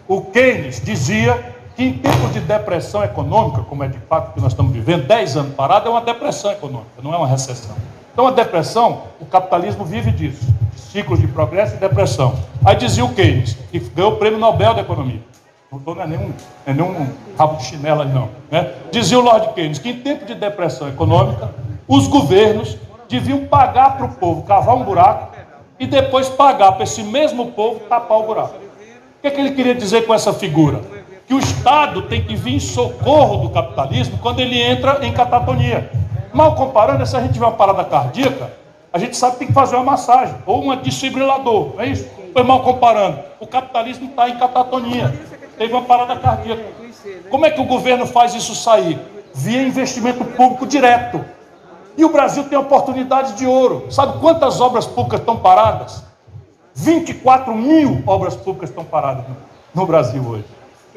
O 0.08 0.22
Keynes 0.22 0.82
dizia 0.84 1.55
que 1.76 1.84
em 1.84 1.94
tempos 1.94 2.34
de 2.34 2.40
depressão 2.40 3.04
econômica, 3.04 3.62
como 3.64 3.84
é 3.84 3.88
de 3.88 4.00
fato 4.00 4.34
que 4.34 4.42
nós 4.42 4.54
estamos 4.54 4.72
vivendo, 4.72 5.06
10 5.06 5.38
anos 5.38 5.56
parado, 5.56 5.88
é 5.88 5.92
uma 5.92 6.02
depressão 6.02 6.52
econômica, 6.52 7.02
não 7.04 7.14
é 7.14 7.18
uma 7.18 7.28
recessão. 7.28 7.76
Então 8.14 8.28
a 8.28 8.32
depressão, 8.32 9.04
o 9.20 9.26
capitalismo 9.26 9.84
vive 9.84 10.12
disso 10.12 10.46
ciclos 10.96 11.20
de 11.20 11.28
progresso 11.28 11.76
e 11.76 11.78
depressão. 11.78 12.34
Aí 12.64 12.78
dizia 12.78 13.04
o 13.04 13.14
Keynes, 13.14 13.58
que 13.70 13.80
ganhou 13.80 14.14
o 14.14 14.16
prêmio 14.16 14.40
Nobel 14.40 14.74
da 14.74 14.82
Economia. 14.82 15.20
Não 15.70 16.02
é 16.02 16.08
nenhum, 16.08 16.32
é 16.66 16.74
nenhum 16.74 17.10
rabo 17.38 17.58
de 17.58 17.66
chinela, 17.66 18.06
não. 18.06 18.30
Né? 18.50 18.72
Dizia 18.92 19.20
o 19.20 19.22
Lord 19.22 19.54
Keynes 19.54 19.78
que 19.78 19.90
em 19.90 20.00
tempo 20.00 20.26
de 20.26 20.34
depressão 20.34 20.88
econômica, 20.88 21.54
os 21.86 22.08
governos 22.08 22.78
deviam 23.10 23.46
pagar 23.46 23.98
para 23.98 24.06
o 24.06 24.14
povo 24.14 24.44
cavar 24.44 24.74
um 24.74 24.84
buraco 24.84 25.36
e 25.78 25.86
depois 25.86 26.30
pagar 26.30 26.72
para 26.72 26.84
esse 26.84 27.04
mesmo 27.04 27.52
povo 27.52 27.82
tapar 27.82 28.20
o 28.20 28.24
buraco. 28.24 28.56
O 28.56 29.22
que, 29.22 29.28
é 29.28 29.32
que 29.32 29.42
ele 29.42 29.52
queria 29.52 29.76
dizer 29.76 30.06
com 30.06 30.14
essa 30.14 30.34
figura? 30.34 30.80
Que 31.28 31.34
o 31.34 31.40
Estado 31.40 32.04
tem 32.04 32.24
que 32.24 32.36
vir 32.36 32.56
em 32.56 32.60
socorro 32.60 33.38
do 33.38 33.50
capitalismo 33.50 34.18
quando 34.20 34.40
ele 34.40 34.62
entra 34.62 35.06
em 35.06 35.12
catatonia. 35.12 35.92
Mal 36.34 36.56
comparando, 36.56 37.06
se 37.06 37.16
a 37.16 37.22
gente 37.22 37.34
tiver 37.34 37.46
uma 37.46 37.54
parada 37.54 37.84
cardíaca, 37.84 38.52
a 38.94 38.98
gente 38.98 39.18
sabe 39.18 39.34
que 39.34 39.40
tem 39.40 39.48
que 39.48 39.54
fazer 39.54 39.76
uma 39.76 39.84
massagem 39.84 40.36
ou 40.46 40.72
um 40.72 40.76
desfibrilador, 40.78 41.74
é 41.80 41.88
isso? 41.88 42.08
Foi 42.32 42.44
mal 42.44 42.62
comparando. 42.62 43.20
O 43.40 43.48
capitalismo 43.48 44.10
está 44.10 44.30
em 44.30 44.38
catatonia. 44.38 45.14
Teve 45.58 45.74
uma 45.74 45.84
parada 45.84 46.16
cardíaca. 46.18 46.64
Como 47.30 47.46
é 47.46 47.50
que 47.50 47.62
o 47.62 47.66
governo 47.66 48.06
faz 48.06 48.34
isso 48.34 48.56
sair? 48.56 49.00
Via 49.34 49.62
investimento 49.64 50.24
público 50.24 50.66
direto. 50.66 51.24
E 51.98 52.04
o 52.04 52.10
Brasil 52.10 52.44
tem 52.46 52.58
oportunidade 52.58 53.34
de 53.34 53.48
ouro. 53.48 53.88
Sabe 53.90 54.20
quantas 54.20 54.60
obras 54.60 54.86
públicas 54.86 55.20
estão 55.20 55.38
paradas? 55.38 56.04
24 56.74 57.56
mil 57.56 58.04
obras 58.06 58.36
públicas 58.36 58.70
estão 58.70 58.84
paradas 58.84 59.26
no 59.74 59.86
Brasil 59.86 60.22
hoje. 60.26 60.46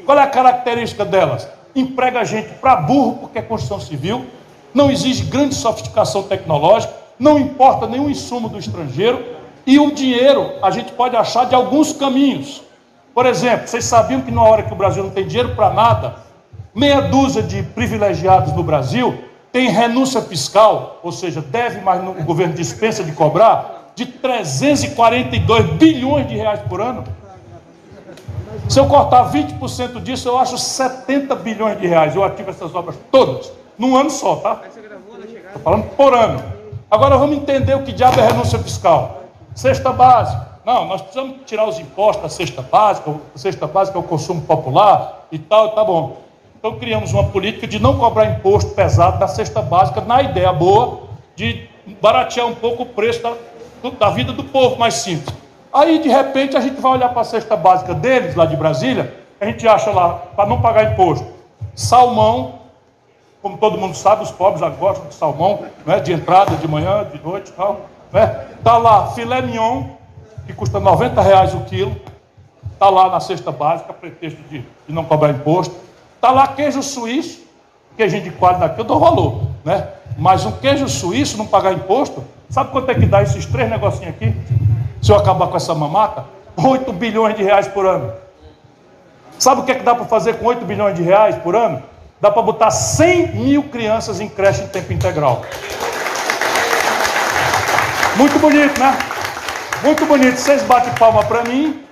Qual 0.05 0.19
é 0.19 0.23
a 0.23 0.27
característica 0.27 1.05
delas? 1.05 1.49
Emprega 1.75 2.25
gente 2.25 2.49
para 2.55 2.77
burro, 2.77 3.19
porque 3.21 3.39
é 3.39 3.43
construção 3.43 3.81
civil, 3.81 4.27
não 4.73 4.91
exige 4.91 5.25
grande 5.25 5.55
sofisticação 5.55 6.23
tecnológica, 6.23 6.93
não 7.19 7.39
importa 7.39 7.87
nenhum 7.87 8.09
insumo 8.09 8.49
do 8.49 8.59
estrangeiro, 8.59 9.25
e 9.67 9.79
o 9.79 9.91
dinheiro 9.91 10.53
a 10.63 10.71
gente 10.71 10.93
pode 10.93 11.17
achar 11.17 11.45
de 11.45 11.55
alguns 11.55 11.93
caminhos. 11.93 12.63
Por 13.15 13.27
exemplo, 13.27 13.67
vocês 13.67 13.85
sabiam 13.85 14.21
que 14.21 14.31
na 14.31 14.43
hora 14.43 14.63
que 14.63 14.73
o 14.73 14.77
Brasil 14.77 15.03
não 15.03 15.11
tem 15.11 15.27
dinheiro 15.27 15.55
para 15.55 15.71
nada, 15.71 16.17
meia 16.75 17.01
dúzia 17.01 17.43
de 17.43 17.63
privilegiados 17.63 18.53
no 18.53 18.63
Brasil 18.63 19.19
tem 19.53 19.69
renúncia 19.69 20.21
fiscal, 20.21 21.01
ou 21.03 21.11
seja, 21.11 21.41
deve, 21.41 21.81
mas 21.81 22.01
o 22.07 22.25
governo 22.25 22.55
dispensa 22.55 23.03
de 23.03 23.13
cobrar, 23.13 23.93
de 23.95 24.07
342 24.07 25.67
bilhões 25.73 26.29
de 26.29 26.37
reais 26.37 26.61
por 26.69 26.81
ano. 26.81 27.05
Se 28.69 28.79
eu 28.79 28.87
cortar 28.87 29.33
20% 29.33 30.03
disso, 30.03 30.29
eu 30.29 30.39
acho 30.39 30.59
70 30.59 31.35
bilhões 31.37 31.81
de 31.81 31.87
reais. 31.87 32.15
Eu 32.15 32.23
ativo 32.23 32.51
essas 32.51 32.75
obras 32.75 32.97
todas, 33.11 33.51
num 33.79 33.97
ano 33.97 34.11
só, 34.11 34.37
tá? 34.37 34.61
Estou 34.67 35.63
falando 35.63 35.85
por 35.97 36.13
ano. 36.13 36.43
Agora 36.91 37.17
vamos 37.17 37.37
entender 37.37 37.75
o 37.75 37.83
que 37.83 37.93
diabo 37.93 38.21
é 38.21 38.27
renúncia 38.27 38.59
fiscal. 38.59 39.23
Cesta 39.55 39.91
básica. 39.91 40.49
Não, 40.67 40.85
nós 40.85 41.01
precisamos 41.01 41.37
tirar 41.47 41.67
os 41.67 41.79
impostos 41.79 42.23
da 42.23 42.29
cesta 42.29 42.61
básica, 42.61 43.11
a 43.35 43.39
cesta 43.39 43.67
básica 43.67 43.97
é 43.97 44.01
o 44.01 44.05
consumo 44.05 44.43
popular 44.43 45.27
e 45.33 45.39
tal, 45.39 45.71
tá 45.71 45.83
bom. 45.83 46.19
Então 46.59 46.79
criamos 46.79 47.13
uma 47.15 47.25
política 47.25 47.67
de 47.67 47.79
não 47.79 47.97
cobrar 47.97 48.27
imposto 48.27 48.73
pesado 48.73 49.19
da 49.19 49.27
cesta 49.27 49.63
básica, 49.63 50.03
na 50.03 50.21
ideia 50.21 50.53
boa 50.53 51.05
de 51.35 51.67
baratear 52.03 52.47
um 52.47 52.55
pouco 52.55 52.83
o 52.83 52.87
preço 52.87 53.23
da, 53.23 53.33
da 53.99 54.11
vida 54.11 54.33
do 54.35 54.45
povo 54.45 54.77
mais 54.77 54.95
simples. 54.95 55.38
Aí, 55.73 55.99
de 55.99 56.09
repente, 56.09 56.57
a 56.57 56.61
gente 56.61 56.81
vai 56.81 56.93
olhar 56.93 57.11
para 57.11 57.23
a 57.23 57.25
cesta 57.25 57.57
básica 57.57 57.95
deles, 57.95 58.35
lá 58.35 58.47
de 58.47 58.57
Brasília, 58.57 59.15
a 59.41 59.47
gente 59.47 59.67
acha 59.69 59.91
lá, 59.91 60.15
para 60.35 60.49
não 60.49 60.61
pagar 60.61 60.93
imposto, 60.93 61.27
salmão, 61.75 62.59
como 63.41 63.57
todo 63.57 63.79
mundo 63.79 63.97
sabe, 63.97 64.23
os 64.23 64.31
pobres 64.31 64.61
já 64.61 64.69
gostam 64.69 65.07
de 65.07 65.15
salmão, 65.15 65.65
né, 65.87 66.01
de 66.01 66.13
entrada, 66.13 66.57
de 66.57 66.67
manhã, 66.67 67.07
de 67.13 67.23
noite 67.23 67.51
e 67.51 67.53
tal. 67.53 67.83
Né? 68.13 68.47
Tá 68.65 68.77
lá 68.77 69.09
filé 69.09 69.41
mignon, 69.41 69.85
que 70.47 70.53
custa 70.53 70.81
90 70.81 71.21
reais 71.23 71.55
o 71.55 71.61
quilo. 71.61 71.95
Está 72.73 72.91
lá 72.91 73.09
na 73.09 73.21
cesta 73.21 73.53
básica, 73.53 73.93
pretexto 73.93 74.41
de, 74.49 74.61
de 74.61 74.93
não 74.93 75.05
cobrar 75.05 75.31
imposto. 75.31 75.75
Está 76.17 76.31
lá 76.31 76.49
queijo 76.49 76.83
suíço, 76.83 77.43
queijinho 77.97 78.23
de 78.23 78.31
qualidade 78.31 78.71
daqui 78.71 78.81
eu 78.81 78.85
dou 78.85 78.99
valor. 78.99 79.43
Né? 79.65 79.87
Mas 80.17 80.45
um 80.45 80.53
queijo 80.53 80.89
suíço 80.89 81.37
não 81.37 81.47
pagar 81.47 81.73
imposto, 81.73 82.25
sabe 82.51 82.71
quanto 82.71 82.91
é 82.91 82.95
que 82.95 83.07
dá 83.07 83.23
esses 83.23 83.47
três 83.47 83.71
negocinhos 83.71 84.15
aqui? 84.15 84.35
Se 85.09 85.13
eu 85.13 85.17
acabar 85.17 85.47
com 85.47 85.57
essa 85.57 85.75
mamata? 85.75 86.27
8 86.55 86.93
bilhões 86.93 87.35
de 87.35 87.43
reais 87.43 87.67
por 87.67 87.87
ano. 87.87 88.13
Sabe 89.39 89.63
o 89.63 89.65
que 89.65 89.73
é 89.73 89.75
que 89.75 89.83
dá 89.83 89.95
para 89.95 90.05
fazer 90.05 90.35
com 90.35 90.45
8 90.45 90.67
bilhões 90.67 90.95
de 90.95 91.03
reais 91.03 91.35
por 91.37 91.57
ano? 91.57 91.83
Dá 92.21 92.31
para 92.31 92.43
botar 92.43 92.71
100 92.71 93.29
mil 93.29 93.63
crianças 93.63 94.21
em 94.21 94.29
creche 94.29 94.65
em 94.65 94.69
tempo 94.69 94.93
integral. 94.93 95.41
Muito 98.17 98.39
bonito, 98.39 98.79
né? 98.79 98.99
Muito 99.83 100.05
bonito. 100.05 100.37
Vocês 100.37 100.63
batem 100.65 100.93
palma 100.97 101.25
para 101.25 101.43
mim, 101.43 101.83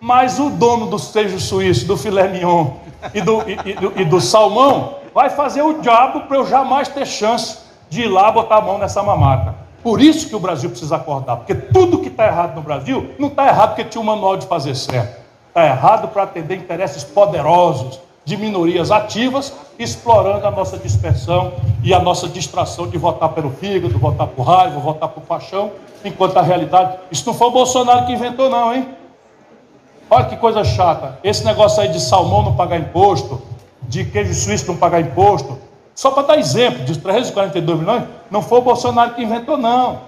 mas 0.00 0.40
o 0.40 0.50
dono 0.50 0.86
do 0.86 0.98
sejo 0.98 1.38
suíço, 1.38 1.86
do 1.86 1.96
filé 1.96 2.26
mignon 2.26 2.72
e 3.14 3.20
do, 3.20 3.48
e, 3.48 3.52
e, 3.52 4.02
e 4.02 4.04
do 4.04 4.20
salmão 4.20 4.98
vai 5.14 5.30
fazer 5.30 5.62
o 5.62 5.74
diabo 5.74 6.22
para 6.22 6.38
eu 6.38 6.44
jamais 6.44 6.88
ter 6.88 7.06
chance 7.06 7.56
de 7.88 8.02
ir 8.02 8.08
lá 8.08 8.32
botar 8.32 8.56
a 8.56 8.60
mão 8.60 8.78
nessa 8.78 9.00
mamata. 9.00 9.63
Por 9.84 10.00
isso 10.00 10.30
que 10.30 10.34
o 10.34 10.40
Brasil 10.40 10.70
precisa 10.70 10.96
acordar, 10.96 11.36
porque 11.36 11.54
tudo 11.54 11.98
que 11.98 12.08
está 12.08 12.26
errado 12.26 12.56
no 12.56 12.62
Brasil 12.62 13.14
não 13.18 13.28
está 13.28 13.46
errado 13.46 13.74
porque 13.74 13.84
tinha 13.84 14.00
um 14.00 14.04
manual 14.04 14.34
de 14.34 14.46
fazer 14.46 14.74
certo. 14.74 15.20
Está 15.48 15.66
errado 15.66 16.08
para 16.08 16.22
atender 16.22 16.56
interesses 16.56 17.04
poderosos, 17.04 18.00
de 18.24 18.38
minorias 18.38 18.90
ativas, 18.90 19.52
explorando 19.78 20.46
a 20.46 20.50
nossa 20.50 20.78
dispersão 20.78 21.52
e 21.82 21.92
a 21.92 22.00
nossa 22.00 22.26
distração 22.26 22.88
de 22.88 22.96
votar 22.96 23.28
pelo 23.28 23.50
fígado, 23.50 23.98
votar 23.98 24.26
por 24.26 24.44
raiva, 24.44 24.80
votar 24.80 25.10
por 25.10 25.22
paixão, 25.22 25.72
enquanto 26.02 26.38
a 26.38 26.42
realidade. 26.42 26.96
Isso 27.10 27.26
não 27.26 27.34
foi 27.34 27.48
o 27.48 27.50
Bolsonaro 27.50 28.06
que 28.06 28.12
inventou, 28.12 28.48
não, 28.48 28.74
hein? 28.74 28.88
Olha 30.08 30.24
que 30.24 30.36
coisa 30.38 30.64
chata. 30.64 31.18
Esse 31.22 31.44
negócio 31.44 31.82
aí 31.82 31.88
de 31.88 32.00
salmão 32.00 32.42
não 32.42 32.56
pagar 32.56 32.78
imposto, 32.78 33.42
de 33.82 34.06
queijo 34.06 34.32
suíço 34.32 34.66
não 34.68 34.78
pagar 34.78 35.02
imposto, 35.02 35.58
só 35.94 36.10
para 36.10 36.28
dar 36.28 36.38
exemplo, 36.38 36.84
de 36.84 36.98
342 36.98 37.78
milhões, 37.78 38.04
não 38.30 38.42
foi 38.42 38.58
o 38.58 38.62
Bolsonaro 38.62 39.14
que 39.14 39.22
inventou, 39.22 39.56
não. 39.56 40.00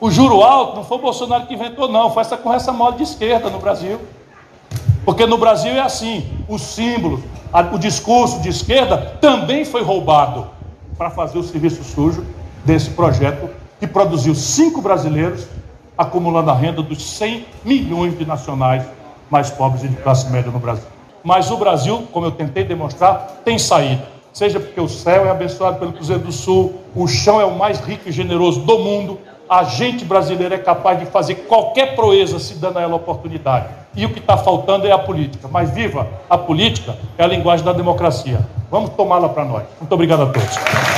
O 0.00 0.10
juro 0.10 0.42
alto 0.42 0.76
não 0.76 0.84
foi 0.84 0.98
o 0.98 1.00
Bolsonaro 1.00 1.46
que 1.46 1.54
inventou, 1.54 1.88
não. 1.88 2.10
Foi 2.10 2.20
essa 2.20 2.36
correção 2.36 2.74
mole 2.74 2.96
de 2.96 3.02
esquerda 3.02 3.50
no 3.50 3.58
Brasil. 3.58 4.00
Porque 5.04 5.26
no 5.26 5.38
Brasil 5.38 5.72
é 5.72 5.80
assim: 5.80 6.28
os 6.48 6.62
símbolos, 6.62 7.20
o 7.72 7.78
discurso 7.78 8.40
de 8.40 8.48
esquerda 8.48 9.16
também 9.20 9.64
foi 9.64 9.82
roubado 9.82 10.46
para 10.96 11.10
fazer 11.10 11.38
o 11.38 11.42
serviço 11.42 11.82
sujo 11.82 12.24
desse 12.64 12.90
projeto 12.90 13.50
que 13.80 13.86
produziu 13.86 14.34
cinco 14.34 14.80
brasileiros 14.80 15.46
acumulando 15.98 16.50
a 16.50 16.54
renda 16.54 16.82
dos 16.82 17.02
100 17.02 17.44
milhões 17.64 18.16
de 18.16 18.24
nacionais 18.24 18.84
mais 19.30 19.50
pobres 19.50 19.82
e 19.82 19.88
de 19.88 19.96
classe 19.96 20.30
média 20.30 20.50
no 20.50 20.58
Brasil. 20.58 20.84
Mas 21.24 21.50
o 21.50 21.56
Brasil, 21.56 22.06
como 22.12 22.26
eu 22.26 22.30
tentei 22.30 22.64
demonstrar, 22.64 23.40
tem 23.44 23.58
saída. 23.58 24.11
Seja 24.32 24.58
porque 24.58 24.80
o 24.80 24.88
céu 24.88 25.26
é 25.26 25.30
abençoado 25.30 25.78
pelo 25.78 25.92
Cruzeiro 25.92 26.22
do 26.22 26.32
Sul, 26.32 26.74
o 26.94 27.06
chão 27.06 27.40
é 27.40 27.44
o 27.44 27.54
mais 27.54 27.80
rico 27.80 28.08
e 28.08 28.12
generoso 28.12 28.60
do 28.60 28.78
mundo, 28.78 29.18
a 29.48 29.64
gente 29.64 30.04
brasileira 30.04 30.54
é 30.54 30.58
capaz 30.58 30.98
de 30.98 31.04
fazer 31.04 31.34
qualquer 31.46 31.94
proeza 31.94 32.38
se 32.38 32.54
dando 32.54 32.78
a 32.78 32.82
ela 32.82 32.96
oportunidade. 32.96 33.66
E 33.94 34.06
o 34.06 34.10
que 34.10 34.18
está 34.18 34.38
faltando 34.38 34.86
é 34.86 34.92
a 34.92 34.98
política. 34.98 35.46
Mas 35.50 35.70
viva 35.70 36.08
a 36.30 36.38
política, 36.38 36.96
é 37.18 37.24
a 37.24 37.26
linguagem 37.26 37.64
da 37.64 37.74
democracia. 37.74 38.40
Vamos 38.70 38.90
tomá-la 38.90 39.28
para 39.28 39.44
nós. 39.44 39.64
Muito 39.78 39.92
obrigado 39.92 40.22
a 40.22 40.26
todos. 40.26 40.91